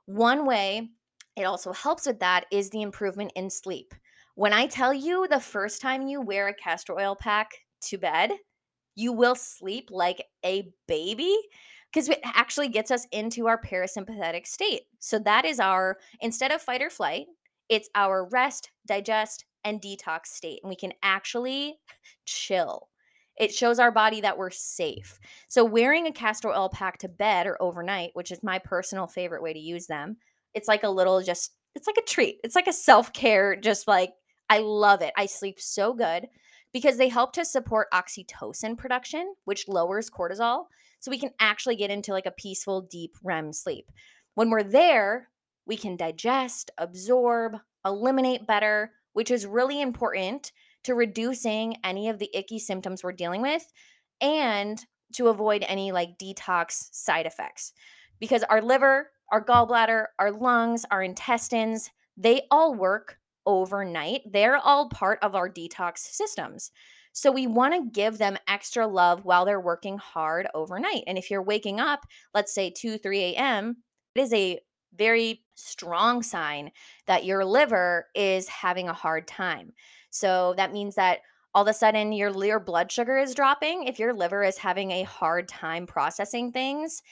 One 0.06 0.46
way 0.46 0.90
it 1.36 1.44
also 1.44 1.72
helps 1.72 2.06
with 2.06 2.20
that 2.20 2.46
is 2.50 2.70
the 2.70 2.82
improvement 2.82 3.32
in 3.36 3.48
sleep. 3.50 3.94
When 4.34 4.52
I 4.52 4.66
tell 4.66 4.92
you 4.92 5.26
the 5.28 5.40
first 5.40 5.80
time 5.80 6.06
you 6.06 6.20
wear 6.20 6.48
a 6.48 6.54
castor 6.54 6.98
oil 6.98 7.14
pack 7.14 7.50
to 7.82 7.98
bed, 7.98 8.32
you 8.94 9.12
will 9.12 9.34
sleep 9.34 9.90
like 9.90 10.24
a 10.44 10.72
baby 10.88 11.36
because 11.92 12.08
it 12.08 12.20
actually 12.24 12.68
gets 12.68 12.90
us 12.90 13.06
into 13.12 13.46
our 13.48 13.60
parasympathetic 13.60 14.46
state. 14.46 14.82
So 14.98 15.18
that 15.20 15.44
is 15.44 15.58
our, 15.58 15.98
instead 16.20 16.52
of 16.52 16.62
fight 16.62 16.82
or 16.82 16.90
flight, 16.90 17.26
it's 17.68 17.88
our 17.94 18.26
rest, 18.26 18.70
digest, 18.86 19.44
and 19.64 19.80
detox 19.80 20.26
state. 20.26 20.60
And 20.62 20.70
we 20.70 20.76
can 20.76 20.92
actually 21.02 21.78
chill. 22.24 22.88
It 23.38 23.54
shows 23.54 23.78
our 23.78 23.90
body 23.90 24.20
that 24.20 24.36
we're 24.36 24.50
safe. 24.50 25.18
So, 25.48 25.64
wearing 25.64 26.06
a 26.06 26.12
castor 26.12 26.50
oil 26.50 26.68
pack 26.68 26.98
to 26.98 27.08
bed 27.08 27.46
or 27.46 27.60
overnight, 27.62 28.10
which 28.12 28.30
is 28.30 28.42
my 28.42 28.58
personal 28.58 29.06
favorite 29.06 29.42
way 29.42 29.54
to 29.54 29.58
use 29.58 29.86
them, 29.86 30.18
it's 30.52 30.68
like 30.68 30.82
a 30.82 30.90
little 30.90 31.22
just, 31.22 31.52
it's 31.74 31.86
like 31.86 31.96
a 31.96 32.02
treat. 32.02 32.38
It's 32.44 32.54
like 32.54 32.66
a 32.66 32.72
self 32.72 33.12
care, 33.14 33.56
just 33.56 33.88
like, 33.88 34.12
I 34.50 34.58
love 34.58 35.00
it. 35.00 35.12
I 35.16 35.26
sleep 35.26 35.58
so 35.58 35.94
good 35.94 36.26
because 36.72 36.98
they 36.98 37.08
help 37.08 37.32
to 37.34 37.44
support 37.44 37.90
oxytocin 37.94 38.76
production, 38.76 39.32
which 39.44 39.68
lowers 39.68 40.10
cortisol. 40.10 40.64
So, 41.00 41.10
we 41.10 41.18
can 41.18 41.30
actually 41.40 41.76
get 41.76 41.90
into 41.90 42.12
like 42.12 42.26
a 42.26 42.30
peaceful, 42.30 42.82
deep 42.82 43.16
REM 43.22 43.52
sleep. 43.52 43.90
When 44.34 44.50
we're 44.50 44.62
there, 44.62 45.28
we 45.66 45.76
can 45.76 45.96
digest, 45.96 46.70
absorb, 46.78 47.56
eliminate 47.84 48.46
better, 48.46 48.92
which 49.12 49.30
is 49.30 49.46
really 49.46 49.80
important 49.80 50.52
to 50.84 50.94
reducing 50.94 51.76
any 51.84 52.08
of 52.08 52.18
the 52.18 52.30
icky 52.34 52.58
symptoms 52.58 53.02
we're 53.02 53.12
dealing 53.12 53.42
with 53.42 53.70
and 54.20 54.84
to 55.14 55.28
avoid 55.28 55.64
any 55.66 55.92
like 55.92 56.18
detox 56.18 56.88
side 56.92 57.26
effects. 57.26 57.72
Because 58.18 58.42
our 58.44 58.62
liver, 58.62 59.10
our 59.32 59.44
gallbladder, 59.44 60.06
our 60.18 60.30
lungs, 60.30 60.84
our 60.90 61.02
intestines, 61.02 61.90
they 62.16 62.42
all 62.50 62.74
work 62.74 63.18
overnight. 63.46 64.22
They're 64.30 64.58
all 64.58 64.88
part 64.88 65.18
of 65.22 65.34
our 65.34 65.48
detox 65.48 65.98
systems. 65.98 66.70
So 67.20 67.30
we 67.30 67.46
want 67.46 67.74
to 67.74 67.90
give 67.92 68.16
them 68.16 68.38
extra 68.48 68.86
love 68.86 69.26
while 69.26 69.44
they're 69.44 69.60
working 69.60 69.98
hard 69.98 70.48
overnight. 70.54 71.04
And 71.06 71.18
if 71.18 71.30
you're 71.30 71.42
waking 71.42 71.78
up, 71.78 72.06
let's 72.32 72.54
say 72.54 72.70
2, 72.70 72.96
3 72.96 73.20
a.m., 73.20 73.76
it 74.14 74.22
is 74.22 74.32
a 74.32 74.58
very 74.96 75.42
strong 75.54 76.22
sign 76.22 76.70
that 77.06 77.26
your 77.26 77.44
liver 77.44 78.06
is 78.14 78.48
having 78.48 78.88
a 78.88 78.94
hard 78.94 79.28
time. 79.28 79.74
So 80.08 80.54
that 80.56 80.72
means 80.72 80.94
that 80.94 81.18
all 81.52 81.60
of 81.60 81.68
a 81.68 81.74
sudden 81.74 82.12
your, 82.12 82.30
your 82.42 82.58
blood 82.58 82.90
sugar 82.90 83.18
is 83.18 83.34
dropping. 83.34 83.84
If 83.84 83.98
your 83.98 84.14
liver 84.14 84.42
is 84.42 84.56
having 84.56 84.90
a 84.90 85.02
hard 85.02 85.46
time 85.46 85.86
processing 85.86 86.52
things, 86.52 87.02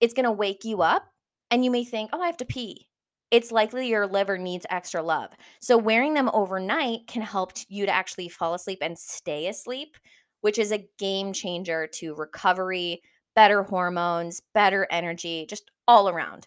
it's 0.00 0.14
going 0.14 0.26
to 0.26 0.30
wake 0.30 0.64
you 0.64 0.82
up 0.82 1.08
and 1.50 1.64
you 1.64 1.72
may 1.72 1.82
think, 1.82 2.10
oh, 2.12 2.22
I 2.22 2.26
have 2.26 2.36
to 2.36 2.44
pee. 2.44 2.86
It's 3.30 3.50
likely 3.50 3.88
your 3.88 4.06
liver 4.06 4.38
needs 4.38 4.66
extra 4.70 5.02
love. 5.02 5.30
So 5.60 5.76
wearing 5.76 6.14
them 6.14 6.30
overnight 6.32 7.06
can 7.08 7.22
help 7.22 7.52
you 7.68 7.86
to 7.86 7.92
actually 7.92 8.28
fall 8.28 8.54
asleep 8.54 8.78
and 8.82 8.98
stay 8.98 9.48
asleep, 9.48 9.96
which 10.42 10.58
is 10.58 10.70
a 10.72 10.88
game 10.98 11.32
changer 11.32 11.88
to 11.94 12.14
recovery, 12.14 13.02
better 13.34 13.64
hormones, 13.64 14.40
better 14.54 14.86
energy, 14.90 15.46
just 15.48 15.70
all 15.88 16.08
around. 16.08 16.46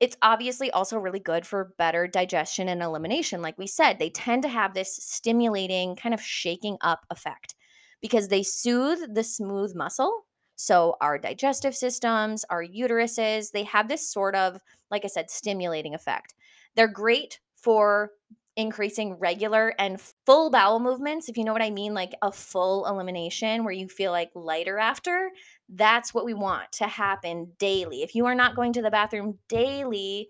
It's 0.00 0.16
obviously 0.22 0.70
also 0.72 0.98
really 0.98 1.20
good 1.20 1.46
for 1.46 1.74
better 1.78 2.06
digestion 2.06 2.68
and 2.68 2.82
elimination. 2.82 3.42
Like 3.42 3.58
we 3.58 3.66
said, 3.66 3.98
they 3.98 4.10
tend 4.10 4.42
to 4.44 4.50
have 4.50 4.74
this 4.74 4.96
stimulating, 4.96 5.96
kind 5.96 6.14
of 6.14 6.22
shaking 6.22 6.78
up 6.82 7.06
effect 7.10 7.54
because 8.02 8.28
they 8.28 8.42
soothe 8.42 9.14
the 9.14 9.24
smooth 9.24 9.74
muscle. 9.74 10.25
So, 10.56 10.96
our 11.00 11.18
digestive 11.18 11.76
systems, 11.76 12.44
our 12.50 12.64
uteruses, 12.64 13.52
they 13.52 13.64
have 13.64 13.88
this 13.88 14.10
sort 14.10 14.34
of, 14.34 14.58
like 14.90 15.04
I 15.04 15.08
said, 15.08 15.30
stimulating 15.30 15.94
effect. 15.94 16.34
They're 16.74 16.88
great 16.88 17.40
for 17.54 18.10
increasing 18.56 19.14
regular 19.14 19.74
and 19.78 20.00
full 20.24 20.50
bowel 20.50 20.80
movements, 20.80 21.28
if 21.28 21.36
you 21.36 21.44
know 21.44 21.52
what 21.52 21.62
I 21.62 21.70
mean, 21.70 21.92
like 21.92 22.14
a 22.22 22.32
full 22.32 22.86
elimination 22.86 23.64
where 23.64 23.72
you 23.72 23.86
feel 23.86 24.12
like 24.12 24.30
lighter 24.34 24.78
after. 24.78 25.30
That's 25.68 26.14
what 26.14 26.24
we 26.24 26.32
want 26.32 26.72
to 26.72 26.86
happen 26.86 27.52
daily. 27.58 28.02
If 28.02 28.14
you 28.14 28.24
are 28.26 28.34
not 28.34 28.56
going 28.56 28.72
to 28.74 28.82
the 28.82 28.90
bathroom 28.90 29.38
daily, 29.48 30.28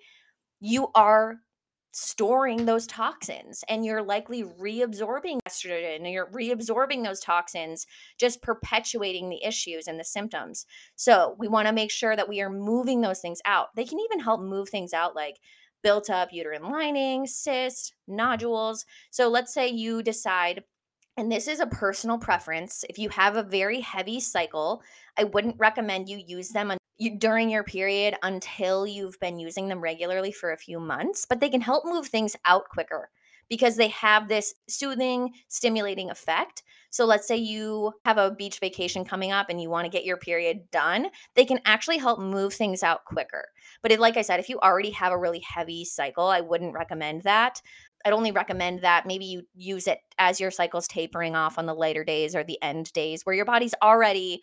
you 0.59 0.89
are 0.95 1.37
storing 1.99 2.67
those 2.67 2.87
toxins 2.87 3.65
and 3.71 3.83
you're 3.83 4.03
likely 4.03 4.43
reabsorbing 4.43 5.39
estrogen 5.49 5.97
and 5.97 6.11
you're 6.11 6.31
reabsorbing 6.31 7.03
those 7.03 7.21
toxins 7.21 7.87
just 8.19 8.43
perpetuating 8.43 9.31
the 9.31 9.43
issues 9.43 9.87
and 9.87 9.99
the 9.99 10.05
symptoms 10.05 10.67
so 10.95 11.35
we 11.39 11.49
want 11.49 11.67
to 11.67 11.73
make 11.73 11.91
sure 11.91 12.15
that 12.15 12.29
we 12.29 12.43
are 12.43 12.51
moving 12.51 13.01
those 13.01 13.21
things 13.21 13.41
out 13.47 13.69
they 13.77 13.85
can 13.85 13.99
even 13.99 14.21
help 14.21 14.43
move 14.43 14.69
things 14.69 14.93
out 14.93 15.17
like 15.17 15.37
built 15.83 16.11
up 16.11 16.29
uterine 16.33 16.71
lining 16.71 17.27
cysts 17.27 17.95
nodules 18.07 18.85
so 19.11 19.29
let's 19.29 19.55
say 19.55 19.67
you 19.67 20.03
decide 20.03 20.63
and 21.17 21.33
this 21.33 21.49
is 21.49 21.61
a 21.61 21.67
personal 21.67 22.19
preference. 22.19 22.85
If 22.91 22.99
you 22.99 23.09
have 23.09 23.37
a 23.37 23.43
very 23.43 23.81
heavy 23.81 24.21
cycle, 24.21 24.83
I 25.17 25.25
wouldn't 25.25 25.57
recommend 25.59 26.11
you 26.11 26.19
use 26.19 26.51
them 26.51 26.71
you, 26.99 27.19
during 27.19 27.51
your 27.51 27.65
period 27.65 28.15
until 28.23 28.87
you've 28.87 29.19
been 29.21 29.39
using 29.39 29.69
them 29.69 29.81
regularly 29.81 30.33
for 30.33 30.53
a 30.53 30.57
few 30.57 30.81
months, 30.81 31.27
but 31.29 31.41
they 31.41 31.49
can 31.49 31.61
help 31.61 31.85
move 31.85 32.07
things 32.07 32.37
out 32.45 32.69
quicker 32.71 33.11
because 33.49 33.77
they 33.77 33.89
have 33.89 34.29
this 34.29 34.55
soothing, 34.69 35.33
stimulating 35.49 36.11
effect. 36.11 36.63
So, 36.91 37.05
let's 37.05 37.29
say 37.29 37.37
you 37.37 37.93
have 38.05 38.17
a 38.17 38.31
beach 38.31 38.59
vacation 38.59 39.05
coming 39.05 39.31
up 39.31 39.51
and 39.51 39.61
you 39.61 39.69
want 39.69 39.85
to 39.85 39.91
get 39.91 40.05
your 40.05 40.17
period 40.17 40.71
done, 40.71 41.09
they 41.35 41.45
can 41.45 41.61
actually 41.65 41.99
help 41.99 42.19
move 42.19 42.55
things 42.55 42.83
out 42.83 43.05
quicker. 43.05 43.49
But, 43.83 43.99
like 43.99 44.17
I 44.17 44.23
said, 44.23 44.41
if 44.41 44.49
you 44.49 44.59
already 44.61 44.91
have 44.91 45.13
a 45.13 45.19
really 45.19 45.41
heavy 45.41 45.85
cycle, 45.85 46.27
I 46.27 46.41
wouldn't 46.41 46.75
recommend 46.75 47.23
that. 47.23 47.61
I'd 48.05 48.13
only 48.13 48.31
recommend 48.31 48.83
that 48.83 49.05
maybe 49.05 49.25
you 49.25 49.43
use 49.55 49.89
it 49.89 49.99
as 50.17 50.39
your 50.39 50.53
cycle's 50.53 50.87
tapering 50.87 51.35
off 51.35 51.59
on 51.59 51.67
the 51.67 51.75
lighter 51.75 52.05
days 52.05 52.37
or 52.37 52.45
the 52.45 52.63
end 52.63 52.93
days 52.93 53.23
where 53.25 53.35
your 53.35 53.45
body's 53.45 53.75
already 53.83 54.43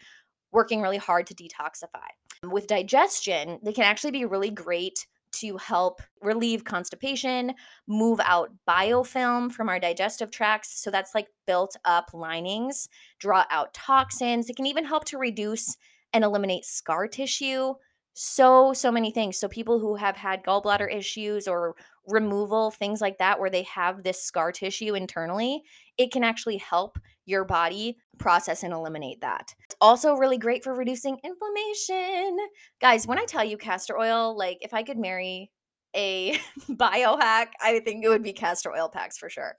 working 0.54 0.82
really 0.82 0.98
hard 0.98 1.28
to 1.28 1.36
detoxify. 1.36 2.08
With 2.44 2.68
digestion, 2.68 3.60
they 3.64 3.74
can 3.74 3.84
actually 3.84 4.12
be 4.12 4.26
really 4.26 4.52
great 4.52 5.06
to 5.34 5.58
help 5.58 6.02
relieve 6.22 6.64
constipation, 6.64 7.54
move 7.88 8.22
out 8.24 8.52
biofilm 8.70 9.52
from 9.52 9.68
our 9.68 9.80
digestive 9.80 10.30
tracts. 10.32 10.82
So 10.82 10.92
that's 10.92 11.16
like 11.16 11.28
built 11.48 11.76
up 11.86 12.12
linings, 12.14 12.88
draw 13.20 13.46
out 13.50 13.74
toxins. 13.74 14.50
It 14.50 14.56
can 14.56 14.68
even 14.68 14.86
help 14.86 15.06
to 15.06 15.18
reduce 15.18 15.76
and 16.14 16.24
eliminate 16.24 16.66
scar 16.66 17.08
tissue, 17.08 17.74
so 18.14 18.74
so 18.74 18.92
many 18.92 19.12
things. 19.12 19.38
So 19.38 19.48
people 19.48 19.80
who 19.80 19.96
have 19.96 20.16
had 20.16 20.44
gallbladder 20.44 20.94
issues 20.94 21.48
or 21.48 21.76
removal 22.08 22.70
things 22.70 23.02
like 23.02 23.18
that 23.18 23.40
where 23.40 23.50
they 23.50 23.64
have 23.64 24.04
this 24.04 24.22
scar 24.22 24.52
tissue 24.52 24.94
internally 24.94 25.64
it 25.98 26.12
can 26.12 26.24
actually 26.24 26.58
help 26.58 27.00
your 27.26 27.46
body 27.46 27.98
process 28.18 28.64
and 28.64 28.74
eliminate 28.74 29.22
that. 29.22 29.54
It's 29.64 29.76
also 29.80 30.16
really 30.16 30.38
great 30.38 30.64
for 30.64 30.74
reducing 30.74 31.18
inflammation. 31.24 32.38
Guys 32.82 33.08
when 33.08 33.20
i 33.20 33.26
tell 33.26 33.44
you 33.44 33.58
castor 33.58 33.98
oil 33.98 34.38
like 34.38 34.58
if 34.62 34.74
i 34.74 34.84
could 34.84 34.98
marry 34.98 35.50
a 35.96 36.38
biohack 36.72 37.48
i 37.62 37.80
think 37.86 38.04
it 38.04 38.10
would 38.10 38.24
be 38.24 38.34
castor 38.34 38.72
oil 38.72 38.90
packs 38.90 39.18
for 39.18 39.30
sure. 39.30 39.56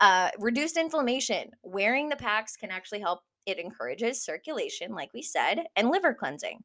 Uh, 0.00 0.30
reduced 0.40 0.76
inflammation 0.76 1.50
wearing 1.62 2.08
the 2.08 2.16
packs 2.16 2.56
can 2.56 2.70
actually 2.70 3.00
help. 3.00 3.20
It 3.46 3.58
encourages 3.58 4.24
circulation 4.24 4.92
like 4.92 5.10
we 5.14 5.22
said 5.22 5.66
and 5.76 5.90
liver 5.90 6.12
cleansing. 6.12 6.64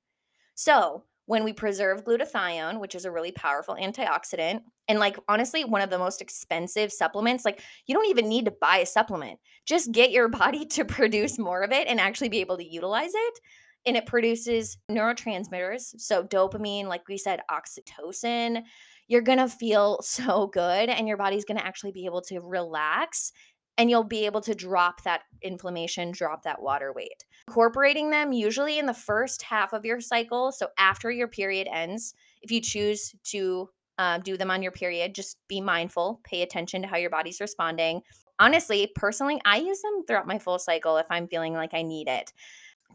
So 0.56 1.04
when 1.30 1.44
we 1.44 1.54
preserve 1.54 2.04
glutathione, 2.04 2.80
which 2.80 2.96
is 2.96 3.06
a 3.06 3.12
really 3.12 3.32
powerful 3.32 3.76
antioxidant, 3.80 4.62
and 4.88 4.98
like 4.98 5.16
honestly, 5.28 5.64
one 5.64 5.80
of 5.80 5.92
the 5.92 6.00
most 6.00 6.24
expensive 6.24 6.92
supplements, 6.92 7.46
like 7.46 7.62
you 7.86 7.94
don't 7.94 8.10
even 8.10 8.28
need 8.28 8.46
to 8.46 8.52
buy 8.60 8.78
a 8.78 8.86
supplement. 8.88 9.40
Just 9.64 9.92
get 9.92 10.10
your 10.10 10.28
body 10.44 10.66
to 10.66 10.84
produce 10.84 11.38
more 11.38 11.62
of 11.62 11.72
it 11.72 11.88
and 11.88 12.00
actually 12.00 12.30
be 12.30 12.40
able 12.40 12.58
to 12.58 12.68
utilize 12.68 13.12
it. 13.14 13.40
And 13.86 13.96
it 13.96 14.08
produces 14.08 14.80
neurotransmitters. 14.90 16.00
So, 16.00 16.24
dopamine, 16.24 16.88
like 16.88 17.08
we 17.08 17.20
said, 17.20 17.42
oxytocin. 17.52 18.64
You're 19.08 19.22
to 19.38 19.48
feel 19.48 20.00
so 20.02 20.48
good, 20.48 20.90
and 20.90 21.08
your 21.08 21.18
body's 21.18 21.46
to 21.60 21.66
actually 21.66 21.92
be 21.92 22.06
able 22.06 22.22
to 22.24 22.40
relax 22.40 23.34
and 23.80 23.90
you'll 23.90 24.04
be 24.04 24.26
able 24.26 24.42
to 24.42 24.54
drop 24.54 25.04
that 25.04 25.22
inflammation, 25.42 26.12
drop 26.12 26.44
that 26.44 26.62
water 26.62 26.92
weight. 26.92 27.24
Incorporating 27.48 28.10
them 28.10 28.34
usually 28.34 28.78
in 28.78 28.86
the 28.86 28.94
first 28.94 29.42
half 29.42 29.72
of 29.72 29.86
your 29.86 30.02
cycle, 30.02 30.52
so 30.52 30.68
after 30.78 31.10
your 31.10 31.30
period 31.30 31.66
ends, 31.72 32.14
if 32.42 32.52
you 32.52 32.60
choose 32.60 33.16
to 33.24 33.70
uh, 33.98 34.18
do 34.18 34.36
them 34.36 34.52
on 34.52 34.62
your 34.62 34.74
period, 34.74 35.16
just 35.16 35.38
be 35.48 35.62
mindful, 35.62 36.20
pay 36.26 36.42
attention 36.42 36.82
to 36.82 36.90
how 36.90 36.98
your 36.98 37.10
body's 37.10 37.40
responding. 37.40 38.02
Honestly, 38.38 38.92
personally, 38.96 39.40
I 39.46 39.60
use 39.60 39.82
them 39.82 40.04
throughout 40.06 40.28
my 40.28 40.40
full 40.40 40.60
cycle 40.60 40.98
if 40.98 41.08
I'm 41.10 41.30
feeling 41.30 41.54
like 41.54 41.74
I 41.74 41.82
need 41.82 42.10
it 42.10 42.34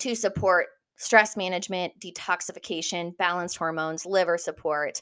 to 0.00 0.14
support 0.14 0.66
stress 0.96 1.34
management, 1.34 1.94
detoxification, 1.98 3.16
balanced 3.16 3.56
hormones, 3.56 4.04
liver 4.04 4.36
support. 4.36 5.00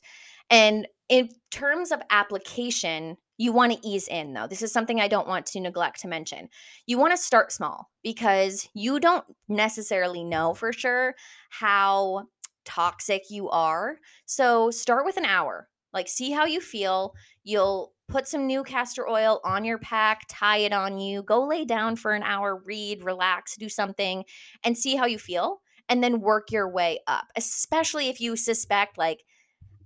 And 0.48 0.86
in 1.08 1.28
terms 1.50 1.90
of 1.90 2.02
application, 2.10 3.16
you 3.42 3.52
want 3.52 3.72
to 3.72 3.88
ease 3.88 4.06
in, 4.06 4.32
though. 4.32 4.46
This 4.46 4.62
is 4.62 4.72
something 4.72 5.00
I 5.00 5.08
don't 5.08 5.26
want 5.26 5.46
to 5.46 5.60
neglect 5.60 6.00
to 6.02 6.08
mention. 6.08 6.48
You 6.86 6.96
want 6.96 7.12
to 7.12 7.16
start 7.16 7.50
small 7.50 7.90
because 8.04 8.68
you 8.72 9.00
don't 9.00 9.24
necessarily 9.48 10.22
know 10.22 10.54
for 10.54 10.72
sure 10.72 11.16
how 11.50 12.28
toxic 12.64 13.24
you 13.30 13.50
are. 13.50 13.96
So 14.26 14.70
start 14.70 15.04
with 15.04 15.16
an 15.16 15.24
hour. 15.24 15.68
Like, 15.92 16.06
see 16.06 16.30
how 16.30 16.44
you 16.44 16.60
feel. 16.60 17.14
You'll 17.42 17.92
put 18.06 18.28
some 18.28 18.46
new 18.46 18.62
castor 18.62 19.08
oil 19.08 19.40
on 19.44 19.64
your 19.64 19.78
pack, 19.78 20.20
tie 20.28 20.58
it 20.58 20.72
on 20.72 20.98
you, 20.98 21.24
go 21.24 21.44
lay 21.44 21.64
down 21.64 21.96
for 21.96 22.12
an 22.12 22.22
hour, 22.22 22.62
read, 22.64 23.02
relax, 23.02 23.56
do 23.56 23.68
something, 23.68 24.24
and 24.62 24.78
see 24.78 24.94
how 24.94 25.06
you 25.06 25.18
feel. 25.18 25.62
And 25.88 26.00
then 26.02 26.20
work 26.20 26.52
your 26.52 26.70
way 26.70 27.00
up, 27.08 27.24
especially 27.34 28.08
if 28.08 28.20
you 28.20 28.36
suspect, 28.36 28.96
like, 28.96 29.24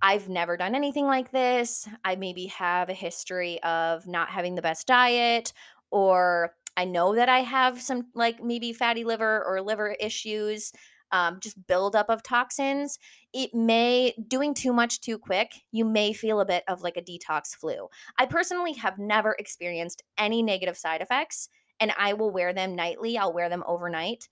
I've 0.03 0.29
never 0.29 0.57
done 0.57 0.75
anything 0.75 1.07
like 1.07 1.31
this. 1.31 1.89
I 2.05 2.17
maybe 2.17 2.47
have 2.47 2.89
a 2.89 2.95
history 2.95 3.63
of 3.63 4.07
not 4.07 4.29
having 4.29 4.55
the 4.55 4.63
best 4.63 4.87
diet, 4.87 5.53
or 5.91 6.55
I 6.77 6.85
know 6.85 7.15
that 7.15 7.29
I 7.29 7.41
have 7.41 7.81
some, 7.81 8.09
like 8.15 8.43
maybe 8.43 8.73
fatty 8.73 9.05
liver 9.05 9.45
or 9.47 9.63
liver 9.63 9.97
issues, 9.99 10.73
um, 11.13 11.39
just 11.41 11.67
buildup 11.67 12.11
of 12.11 12.23
toxins. 12.23 12.99
It 13.33 13.55
may, 13.55 14.15
doing 14.29 14.55
too 14.55 14.73
much 14.73 15.01
too 15.01 15.19
quick, 15.19 15.53
you 15.73 15.85
may 15.85 16.13
feel 16.13 16.41
a 16.41 16.47
bit 16.47 16.65
of 16.69 16.83
like 16.83 16.97
a 16.97 17.03
detox 17.03 17.55
flu. 17.55 17.89
I 18.19 18.27
personally 18.27 18.75
have 18.75 18.99
never 18.99 19.35
experienced 19.39 20.03
any 20.19 20.43
negative 20.43 20.77
side 20.77 21.01
effects, 21.01 21.49
and 21.81 21.93
I 21.99 22.13
will 22.13 22.31
wear 22.31 22.53
them 22.53 22.75
nightly, 22.75 23.17
I'll 23.17 23.33
wear 23.33 23.49
them 23.49 23.65
overnight. 23.67 24.29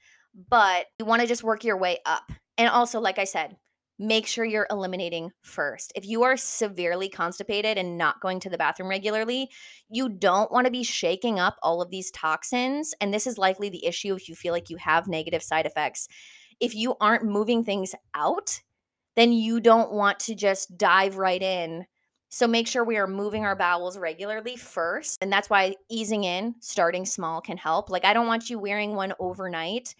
But 0.50 0.86
you 0.98 1.04
want 1.04 1.22
to 1.22 1.28
just 1.28 1.44
work 1.44 1.62
your 1.62 1.76
way 1.76 1.98
up. 2.04 2.30
And 2.58 2.68
also, 2.68 3.00
like 3.00 3.18
I 3.18 3.24
said, 3.24 3.56
make 3.98 4.26
sure 4.26 4.44
you're 4.44 4.66
eliminating 4.70 5.30
first. 5.42 5.92
If 5.94 6.06
you 6.06 6.24
are 6.24 6.36
severely 6.36 7.08
constipated 7.08 7.78
and 7.78 7.96
not 7.96 8.20
going 8.20 8.40
to 8.40 8.50
the 8.50 8.58
bathroom 8.58 8.88
regularly, 8.88 9.50
you 9.88 10.08
don't 10.08 10.50
want 10.50 10.66
to 10.66 10.70
be 10.70 10.82
shaking 10.82 11.38
up 11.38 11.56
all 11.62 11.80
of 11.80 11.90
these 11.90 12.10
toxins. 12.10 12.94
And 13.00 13.14
this 13.14 13.26
is 13.26 13.38
likely 13.38 13.68
the 13.68 13.86
issue 13.86 14.14
if 14.14 14.28
you 14.28 14.34
feel 14.34 14.52
like 14.52 14.70
you 14.70 14.76
have 14.78 15.06
negative 15.06 15.42
side 15.42 15.66
effects. 15.66 16.08
If 16.60 16.74
you 16.74 16.96
aren't 17.00 17.24
moving 17.24 17.64
things 17.64 17.94
out, 18.14 18.60
then 19.16 19.32
you 19.32 19.60
don't 19.60 19.92
want 19.92 20.18
to 20.20 20.34
just 20.34 20.76
dive 20.76 21.16
right 21.16 21.42
in. 21.42 21.86
So 22.30 22.48
make 22.48 22.66
sure 22.66 22.82
we 22.82 22.96
are 22.96 23.06
moving 23.06 23.44
our 23.44 23.54
bowels 23.54 23.96
regularly 23.96 24.56
first. 24.56 25.18
And 25.22 25.32
that's 25.32 25.48
why 25.48 25.76
easing 25.88 26.24
in, 26.24 26.56
starting 26.58 27.06
small 27.06 27.40
can 27.40 27.56
help. 27.56 27.90
Like, 27.90 28.04
I 28.04 28.12
don't 28.12 28.26
want 28.26 28.50
you 28.50 28.58
wearing 28.58 28.96
one 28.96 29.12
overnight 29.20 29.94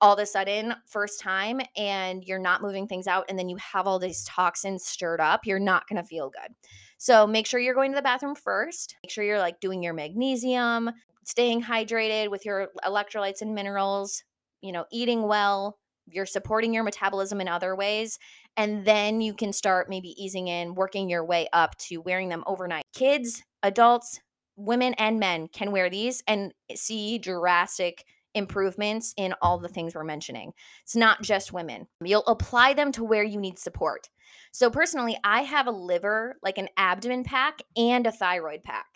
all 0.00 0.14
of 0.14 0.18
a 0.18 0.26
sudden 0.26 0.74
first 0.86 1.20
time 1.20 1.60
and 1.76 2.24
you're 2.24 2.38
not 2.38 2.62
moving 2.62 2.86
things 2.86 3.06
out 3.06 3.24
and 3.28 3.38
then 3.38 3.48
you 3.48 3.56
have 3.56 3.86
all 3.86 3.98
these 3.98 4.24
toxins 4.24 4.84
stirred 4.84 5.20
up 5.20 5.46
you're 5.46 5.58
not 5.58 5.88
going 5.88 6.00
to 6.00 6.06
feel 6.06 6.30
good. 6.30 6.54
So 6.98 7.26
make 7.26 7.46
sure 7.46 7.60
you're 7.60 7.74
going 7.74 7.92
to 7.92 7.96
the 7.96 8.02
bathroom 8.02 8.34
first. 8.34 8.96
Make 9.02 9.10
sure 9.10 9.24
you're 9.24 9.38
like 9.38 9.60
doing 9.60 9.82
your 9.82 9.94
magnesium 9.94 10.90
staying 11.26 11.60
hydrated 11.62 12.30
with 12.30 12.46
your 12.46 12.68
electrolytes 12.84 13.42
and 13.42 13.54
minerals 13.54 14.22
you 14.62 14.72
know 14.72 14.84
eating 14.90 15.22
well 15.26 15.76
you're 16.06 16.24
supporting 16.24 16.72
your 16.72 16.84
metabolism 16.84 17.40
in 17.40 17.48
other 17.48 17.74
ways 17.74 18.18
and 18.56 18.84
then 18.84 19.20
you 19.20 19.34
can 19.34 19.52
start 19.52 19.90
maybe 19.90 20.14
easing 20.22 20.48
in 20.48 20.74
working 20.74 21.10
your 21.10 21.24
way 21.24 21.48
up 21.52 21.76
to 21.76 21.98
wearing 21.98 22.28
them 22.28 22.44
overnight. 22.46 22.84
Kids 22.94 23.42
adults 23.62 24.20
women 24.56 24.94
and 24.94 25.18
men 25.18 25.48
can 25.48 25.72
wear 25.72 25.90
these 25.90 26.22
and 26.26 26.54
see 26.74 27.18
drastic 27.18 28.04
improvements 28.36 29.14
in 29.16 29.34
all 29.42 29.58
the 29.58 29.68
things 29.68 29.94
we're 29.94 30.04
mentioning. 30.04 30.52
It's 30.84 30.94
not 30.94 31.22
just 31.22 31.52
women. 31.52 31.86
You'll 32.04 32.24
apply 32.26 32.74
them 32.74 32.92
to 32.92 33.04
where 33.04 33.24
you 33.24 33.40
need 33.40 33.58
support. 33.58 34.08
So, 34.52 34.70
personally, 34.70 35.18
I 35.24 35.42
have 35.42 35.66
a 35.66 35.72
liver, 35.72 36.36
like 36.42 36.58
an 36.58 36.68
abdomen 36.76 37.24
pack, 37.24 37.60
and 37.76 38.06
a 38.06 38.12
thyroid 38.12 38.62
pack. 38.64 38.86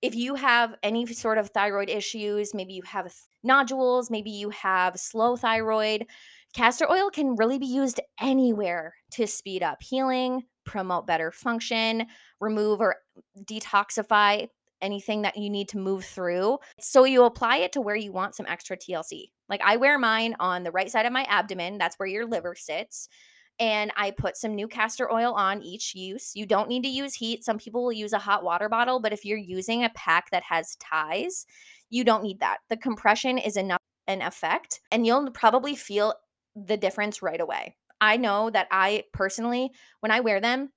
If 0.00 0.14
you 0.14 0.36
have 0.36 0.74
any 0.82 1.06
sort 1.06 1.38
of 1.38 1.50
thyroid 1.50 1.90
issues, 1.90 2.54
maybe 2.54 2.72
you 2.74 2.82
have 2.82 3.12
nodules, 3.42 4.10
maybe 4.10 4.30
you 4.30 4.50
have 4.50 4.98
slow 4.98 5.36
thyroid, 5.36 6.06
castor 6.54 6.90
oil 6.90 7.10
can 7.10 7.36
really 7.36 7.58
be 7.58 7.66
used 7.66 8.00
anywhere 8.20 8.94
to 9.12 9.26
speed 9.26 9.62
up 9.62 9.82
healing, 9.82 10.44
promote 10.64 11.06
better 11.06 11.30
function, 11.30 12.06
remove 12.40 12.80
or 12.80 12.96
detoxify 13.44 14.48
anything 14.80 15.22
that 15.22 15.36
you 15.36 15.50
need 15.50 15.68
to 15.70 15.78
move 15.78 16.04
through. 16.04 16.58
So 16.80 17.04
you 17.04 17.24
apply 17.24 17.58
it 17.58 17.72
to 17.72 17.80
where 17.80 17.96
you 17.96 18.12
want 18.12 18.34
some 18.34 18.46
extra 18.46 18.76
TLC. 18.76 19.30
Like 19.48 19.60
I 19.64 19.76
wear 19.76 19.98
mine 19.98 20.36
on 20.40 20.62
the 20.62 20.70
right 20.70 20.90
side 20.90 21.06
of 21.06 21.12
my 21.12 21.24
abdomen, 21.24 21.78
that's 21.78 21.98
where 21.98 22.08
your 22.08 22.26
liver 22.26 22.54
sits. 22.54 23.08
And 23.60 23.90
I 23.96 24.12
put 24.12 24.36
some 24.36 24.54
new 24.54 24.68
castor 24.68 25.12
oil 25.12 25.32
on 25.34 25.62
each 25.62 25.94
use. 25.94 26.30
You 26.36 26.46
don't 26.46 26.68
need 26.68 26.84
to 26.84 26.88
use 26.88 27.14
heat. 27.14 27.44
Some 27.44 27.58
people 27.58 27.82
will 27.82 27.92
use 27.92 28.12
a 28.12 28.18
hot 28.18 28.44
water 28.44 28.68
bottle, 28.68 29.00
but 29.00 29.12
if 29.12 29.24
you're 29.24 29.36
using 29.36 29.82
a 29.82 29.90
pack 29.96 30.30
that 30.30 30.44
has 30.44 30.76
ties, 30.76 31.44
you 31.90 32.04
don't 32.04 32.22
need 32.22 32.38
that. 32.40 32.58
The 32.68 32.76
compression 32.76 33.36
is 33.36 33.56
enough 33.56 33.78
an 34.08 34.22
effect, 34.22 34.80
and 34.90 35.06
you'll 35.06 35.30
probably 35.30 35.76
feel 35.76 36.14
the 36.56 36.76
difference 36.76 37.22
right 37.22 37.40
away. 37.40 37.76
I 38.00 38.16
know 38.16 38.50
that 38.50 38.68
I 38.70 39.04
personally, 39.12 39.70
when 40.00 40.10
I 40.10 40.20
wear 40.20 40.40
them, 40.40 40.70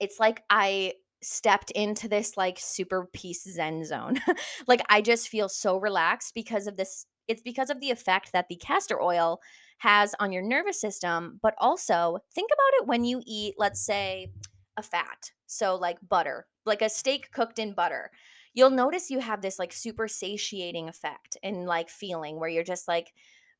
it's 0.00 0.18
like 0.18 0.42
I 0.50 0.94
stepped 1.24 1.70
into 1.72 2.08
this 2.08 2.36
like 2.36 2.58
super 2.60 3.08
peace 3.12 3.42
zen 3.42 3.84
zone. 3.84 4.20
like 4.66 4.82
I 4.88 5.00
just 5.00 5.28
feel 5.28 5.48
so 5.48 5.76
relaxed 5.76 6.34
because 6.34 6.66
of 6.66 6.76
this 6.76 7.06
it's 7.26 7.42
because 7.42 7.70
of 7.70 7.80
the 7.80 7.90
effect 7.90 8.32
that 8.32 8.48
the 8.48 8.56
castor 8.56 9.00
oil 9.00 9.40
has 9.78 10.14
on 10.20 10.30
your 10.30 10.42
nervous 10.42 10.78
system, 10.80 11.38
but 11.42 11.54
also 11.58 12.18
think 12.34 12.50
about 12.52 12.82
it 12.82 12.86
when 12.86 13.04
you 13.04 13.22
eat 13.26 13.54
let's 13.58 13.80
say 13.80 14.30
a 14.76 14.82
fat. 14.82 15.30
So 15.46 15.76
like 15.76 15.98
butter, 16.06 16.46
like 16.66 16.82
a 16.82 16.88
steak 16.88 17.30
cooked 17.32 17.58
in 17.58 17.74
butter. 17.74 18.10
You'll 18.52 18.70
notice 18.70 19.10
you 19.10 19.18
have 19.18 19.40
this 19.40 19.58
like 19.58 19.72
super 19.72 20.06
satiating 20.06 20.88
effect 20.88 21.36
and 21.42 21.66
like 21.66 21.88
feeling 21.88 22.38
where 22.38 22.48
you're 22.48 22.62
just 22.62 22.86
like 22.86 23.12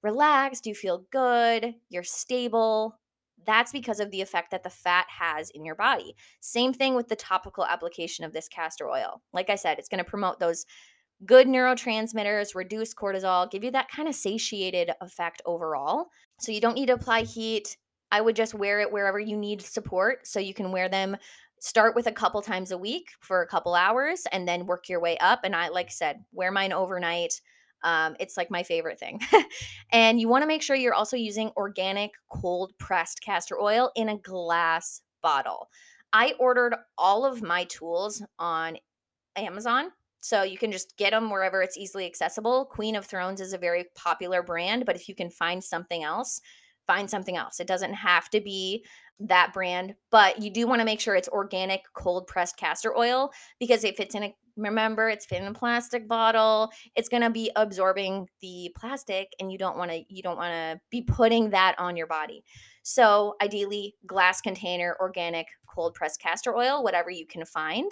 relaxed, 0.02 0.66
you 0.66 0.74
feel 0.74 1.04
good, 1.10 1.74
you're 1.88 2.04
stable, 2.04 2.98
that's 3.46 3.72
because 3.72 4.00
of 4.00 4.10
the 4.10 4.20
effect 4.20 4.50
that 4.50 4.62
the 4.62 4.70
fat 4.70 5.06
has 5.08 5.50
in 5.50 5.64
your 5.64 5.74
body. 5.74 6.14
Same 6.40 6.72
thing 6.72 6.94
with 6.94 7.08
the 7.08 7.16
topical 7.16 7.64
application 7.64 8.24
of 8.24 8.32
this 8.32 8.48
castor 8.48 8.88
oil. 8.88 9.22
Like 9.32 9.50
I 9.50 9.54
said, 9.54 9.78
it's 9.78 9.88
going 9.88 10.02
to 10.02 10.10
promote 10.10 10.40
those 10.40 10.66
good 11.24 11.46
neurotransmitters, 11.46 12.54
reduce 12.54 12.94
cortisol, 12.94 13.50
give 13.50 13.64
you 13.64 13.70
that 13.70 13.90
kind 13.90 14.08
of 14.08 14.14
satiated 14.14 14.90
effect 15.00 15.42
overall. 15.46 16.06
So 16.40 16.52
you 16.52 16.60
don't 16.60 16.74
need 16.74 16.86
to 16.86 16.94
apply 16.94 17.22
heat. 17.22 17.76
I 18.10 18.20
would 18.20 18.36
just 18.36 18.54
wear 18.54 18.80
it 18.80 18.92
wherever 18.92 19.18
you 19.18 19.36
need 19.36 19.62
support. 19.62 20.26
So 20.26 20.40
you 20.40 20.54
can 20.54 20.72
wear 20.72 20.88
them 20.88 21.16
start 21.60 21.94
with 21.94 22.06
a 22.06 22.12
couple 22.12 22.42
times 22.42 22.72
a 22.72 22.78
week 22.78 23.08
for 23.20 23.40
a 23.40 23.46
couple 23.46 23.74
hours 23.74 24.26
and 24.32 24.46
then 24.46 24.66
work 24.66 24.88
your 24.88 25.00
way 25.00 25.16
up 25.16 25.40
and 25.44 25.56
i 25.56 25.68
like 25.68 25.86
I 25.86 25.90
said 25.90 26.22
wear 26.30 26.52
mine 26.52 26.74
overnight 26.74 27.40
Um, 27.84 28.16
it's 28.18 28.36
like 28.36 28.50
my 28.50 28.62
favorite 28.62 28.98
thing. 28.98 29.20
and 29.92 30.20
you 30.20 30.28
want 30.28 30.42
to 30.42 30.48
make 30.48 30.62
sure 30.62 30.74
you're 30.74 30.94
also 30.94 31.16
using 31.16 31.50
organic 31.56 32.10
cold 32.30 32.72
pressed 32.78 33.20
castor 33.20 33.60
oil 33.60 33.92
in 33.94 34.08
a 34.08 34.18
glass 34.18 35.02
bottle. 35.22 35.68
I 36.12 36.34
ordered 36.38 36.74
all 36.98 37.24
of 37.24 37.42
my 37.42 37.64
tools 37.64 38.22
on 38.38 38.78
Amazon. 39.36 39.90
So 40.20 40.42
you 40.42 40.56
can 40.56 40.72
just 40.72 40.96
get 40.96 41.10
them 41.10 41.28
wherever 41.28 41.60
it's 41.60 41.76
easily 41.76 42.06
accessible. 42.06 42.64
Queen 42.64 42.96
of 42.96 43.04
Thrones 43.04 43.42
is 43.42 43.52
a 43.52 43.58
very 43.58 43.84
popular 43.94 44.42
brand, 44.42 44.86
but 44.86 44.96
if 44.96 45.06
you 45.06 45.14
can 45.14 45.28
find 45.28 45.62
something 45.62 46.02
else, 46.02 46.40
find 46.86 47.10
something 47.10 47.36
else. 47.36 47.60
It 47.60 47.66
doesn't 47.66 47.92
have 47.92 48.30
to 48.30 48.40
be 48.40 48.86
that 49.20 49.52
brand, 49.52 49.94
but 50.10 50.42
you 50.42 50.50
do 50.50 50.66
want 50.66 50.80
to 50.80 50.84
make 50.84 51.00
sure 51.00 51.14
it's 51.14 51.28
organic 51.28 51.82
cold 51.94 52.26
pressed 52.26 52.56
castor 52.56 52.96
oil 52.96 53.30
because 53.58 53.84
if 53.84 54.00
it's 54.00 54.14
in 54.14 54.24
a 54.24 54.34
remember 54.56 55.08
it's 55.08 55.26
in 55.26 55.44
a 55.44 55.52
plastic 55.52 56.06
bottle, 56.08 56.70
it's 56.94 57.08
going 57.08 57.22
to 57.22 57.30
be 57.30 57.50
absorbing 57.56 58.28
the 58.40 58.70
plastic 58.76 59.28
and 59.40 59.50
you 59.50 59.58
don't 59.58 59.76
want 59.76 59.90
to 59.90 60.02
you 60.08 60.22
don't 60.22 60.36
want 60.36 60.52
to 60.52 60.80
be 60.90 61.02
putting 61.02 61.50
that 61.50 61.74
on 61.78 61.96
your 61.96 62.06
body. 62.06 62.44
So, 62.82 63.34
ideally 63.40 63.94
glass 64.06 64.40
container 64.40 64.96
organic 65.00 65.46
cold 65.66 65.94
pressed 65.94 66.20
castor 66.20 66.56
oil, 66.56 66.82
whatever 66.82 67.10
you 67.10 67.26
can 67.26 67.44
find. 67.44 67.90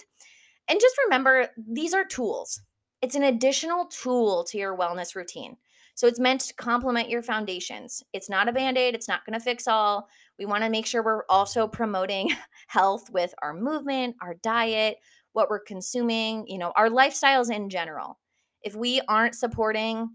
And 0.68 0.80
just 0.80 0.96
remember 1.04 1.48
these 1.56 1.94
are 1.94 2.04
tools. 2.04 2.60
It's 3.00 3.16
an 3.16 3.24
additional 3.24 3.86
tool 3.86 4.44
to 4.44 4.58
your 4.58 4.76
wellness 4.76 5.16
routine. 5.16 5.56
So 5.94 6.06
it's 6.06 6.20
meant 6.20 6.40
to 6.42 6.54
complement 6.54 7.10
your 7.10 7.22
foundations. 7.22 8.02
It's 8.12 8.30
not 8.30 8.48
a 8.48 8.52
band 8.52 8.78
aid, 8.78 8.94
it's 8.94 9.08
not 9.08 9.26
going 9.26 9.38
to 9.38 9.44
fix 9.44 9.66
all. 9.66 10.08
We 10.38 10.46
want 10.46 10.64
to 10.64 10.70
make 10.70 10.86
sure 10.86 11.02
we're 11.02 11.24
also 11.28 11.68
promoting 11.68 12.30
health 12.68 13.10
with 13.10 13.34
our 13.42 13.54
movement, 13.54 14.16
our 14.20 14.34
diet, 14.34 14.96
what 15.32 15.48
we're 15.48 15.60
consuming, 15.60 16.46
you 16.46 16.58
know, 16.58 16.72
our 16.76 16.88
lifestyles 16.88 17.50
in 17.54 17.70
general. 17.70 18.18
If 18.62 18.74
we 18.74 19.00
aren't 19.08 19.34
supporting 19.34 20.10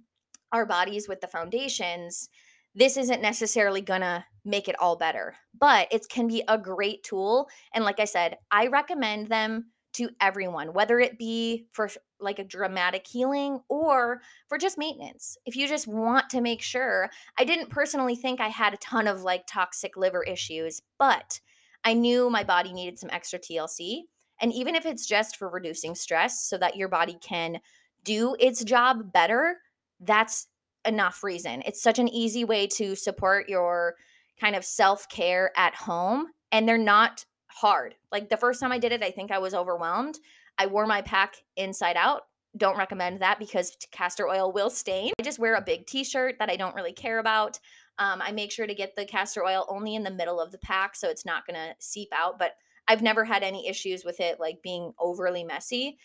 our 0.52 0.66
bodies 0.66 1.08
with 1.08 1.22
the 1.22 1.28
foundations, 1.28 2.30
this 2.76 2.98
isn't 2.98 3.22
necessarily 3.22 3.82
going 3.82 4.02
to 4.02 4.24
make 4.46 4.68
it 4.68 4.80
all 4.80 4.96
better, 4.96 5.36
but 5.60 5.88
it 5.92 6.08
can 6.10 6.28
be 6.28 6.44
a 6.48 6.58
great 6.58 7.04
tool. 7.04 7.50
And 7.74 7.84
like 7.84 8.00
I 8.00 8.06
said, 8.06 8.38
I 8.52 8.68
recommend 8.68 9.28
them 9.28 9.72
to 9.98 10.10
everyone, 10.22 10.74
whether 10.74 11.00
it 11.00 11.18
be 11.18 11.68
for 11.72 11.90
like 12.20 12.40
a 12.40 12.44
dramatic 12.44 13.06
healing 13.06 13.60
or 13.70 14.22
for 14.48 14.58
just 14.58 14.78
maintenance. 14.78 15.38
If 15.46 15.56
you 15.56 15.68
just 15.68 15.88
want 15.88 16.30
to 16.32 16.42
make 16.42 16.62
sure, 16.62 17.10
I 17.38 17.44
didn't 17.44 17.70
personally 17.70 18.16
think 18.16 18.40
I 18.40 18.48
had 18.48 18.74
a 18.74 18.78
ton 18.78 19.08
of 19.08 19.24
like 19.24 19.46
toxic 19.48 19.98
liver 19.98 20.24
issues, 20.24 20.82
but 20.98 21.40
I 21.84 21.94
knew 21.94 22.30
my 22.30 22.44
body 22.44 22.74
needed 22.74 23.00
some 23.00 23.10
extra 23.12 23.40
TLC. 23.40 24.04
And 24.40 24.54
even 24.54 24.76
if 24.76 24.86
it's 24.86 25.06
just 25.06 25.38
for 25.38 25.50
reducing 25.50 25.96
stress 25.96 26.44
so 26.44 26.58
that 26.58 26.76
your 26.76 26.90
body 26.90 27.18
can 27.20 27.60
do 28.04 28.36
its 28.40 28.64
job 28.64 29.12
better, 29.12 29.58
that's 30.00 30.48
enough 30.86 31.24
reason. 31.24 31.64
It's 31.66 31.82
such 31.82 32.00
an 32.00 32.08
easy 32.08 32.46
way 32.46 32.68
to 32.68 32.96
support 32.96 33.50
your 33.50 33.96
kind 34.40 34.56
of 34.56 34.64
self 34.64 35.10
care 35.10 35.52
at 35.58 35.76
home. 35.76 36.28
And 36.52 36.68
they're 36.68 36.78
not 36.78 37.26
hard. 37.48 37.96
Like 38.12 38.30
the 38.30 38.38
first 38.38 38.60
time 38.60 38.72
I 38.72 38.80
did 38.80 38.92
it, 38.92 39.04
I 39.04 39.12
think 39.12 39.32
I 39.32 39.40
was 39.40 39.54
overwhelmed. 39.54 40.20
I 40.58 40.68
wore 40.68 40.88
my 40.88 41.02
pack 41.02 41.36
inside 41.56 41.96
out. 41.98 42.24
Don't 42.56 42.78
recommend 42.78 43.22
that 43.22 43.40
because 43.40 43.78
castor 43.92 44.28
oil 44.28 44.52
will 44.52 44.70
stain. 44.70 45.12
I 45.20 45.24
just 45.24 45.40
wear 45.40 45.56
a 45.56 45.62
big 45.62 45.86
t 45.86 46.04
shirt 46.04 46.36
that 46.40 46.50
I 46.50 46.56
don't 46.56 46.76
really 46.76 46.94
care 46.94 47.20
about. 47.20 47.60
Um, 48.00 48.22
I 48.22 48.32
make 48.32 48.52
sure 48.52 48.68
to 48.68 48.76
get 48.76 48.96
the 48.96 49.06
castor 49.06 49.46
oil 49.46 49.66
only 49.70 49.96
in 49.96 50.04
the 50.04 50.12
middle 50.12 50.40
of 50.40 50.52
the 50.52 50.58
pack 50.60 50.96
so 50.96 51.10
it's 51.10 51.26
not 51.26 51.46
going 51.46 51.56
to 51.56 51.76
seep 51.80 52.10
out. 52.16 52.40
But 52.40 52.54
I've 52.88 53.02
never 53.02 53.26
had 53.26 53.44
any 53.44 53.68
issues 53.68 54.06
with 54.06 54.20
it 54.20 54.40
like 54.40 54.62
being 54.64 54.94
overly 55.00 55.44
messy. 55.44 55.98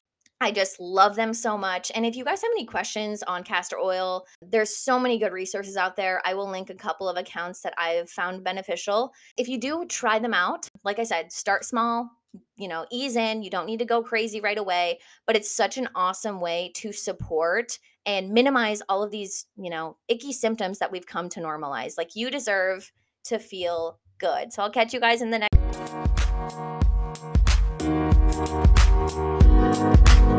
I 0.42 0.50
just 0.50 0.80
love 0.80 1.14
them 1.14 1.32
so 1.32 1.56
much. 1.56 1.92
And 1.94 2.04
if 2.04 2.16
you 2.16 2.24
guys 2.24 2.42
have 2.42 2.50
any 2.50 2.64
questions 2.64 3.22
on 3.22 3.44
castor 3.44 3.78
oil, 3.78 4.26
there's 4.40 4.76
so 4.76 4.98
many 4.98 5.16
good 5.16 5.32
resources 5.32 5.76
out 5.76 5.94
there. 5.94 6.20
I 6.24 6.34
will 6.34 6.50
link 6.50 6.68
a 6.68 6.74
couple 6.74 7.08
of 7.08 7.16
accounts 7.16 7.60
that 7.60 7.74
I've 7.78 8.10
found 8.10 8.42
beneficial. 8.42 9.12
If 9.36 9.46
you 9.46 9.58
do 9.58 9.86
try 9.86 10.18
them 10.18 10.34
out, 10.34 10.68
like 10.82 10.98
I 10.98 11.04
said, 11.04 11.30
start 11.30 11.64
small, 11.64 12.10
you 12.56 12.66
know, 12.66 12.86
ease 12.90 13.14
in. 13.14 13.44
You 13.44 13.50
don't 13.50 13.66
need 13.66 13.78
to 13.78 13.84
go 13.84 14.02
crazy 14.02 14.40
right 14.40 14.58
away, 14.58 14.98
but 15.28 15.36
it's 15.36 15.54
such 15.54 15.78
an 15.78 15.88
awesome 15.94 16.40
way 16.40 16.72
to 16.74 16.92
support 16.92 17.78
and 18.04 18.30
minimize 18.30 18.82
all 18.88 19.04
of 19.04 19.12
these, 19.12 19.46
you 19.56 19.70
know, 19.70 19.96
icky 20.08 20.32
symptoms 20.32 20.80
that 20.80 20.90
we've 20.90 21.06
come 21.06 21.28
to 21.28 21.40
normalize. 21.40 21.96
Like 21.96 22.16
you 22.16 22.32
deserve 22.32 22.90
to 23.26 23.38
feel 23.38 24.00
good. 24.18 24.52
So 24.52 24.64
I'll 24.64 24.70
catch 24.70 24.92
you 24.92 24.98
guys 24.98 25.22
in 25.22 25.30
the 25.30 25.38
next 25.38 25.61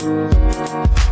Thank 0.03 0.97
you. 0.97 1.02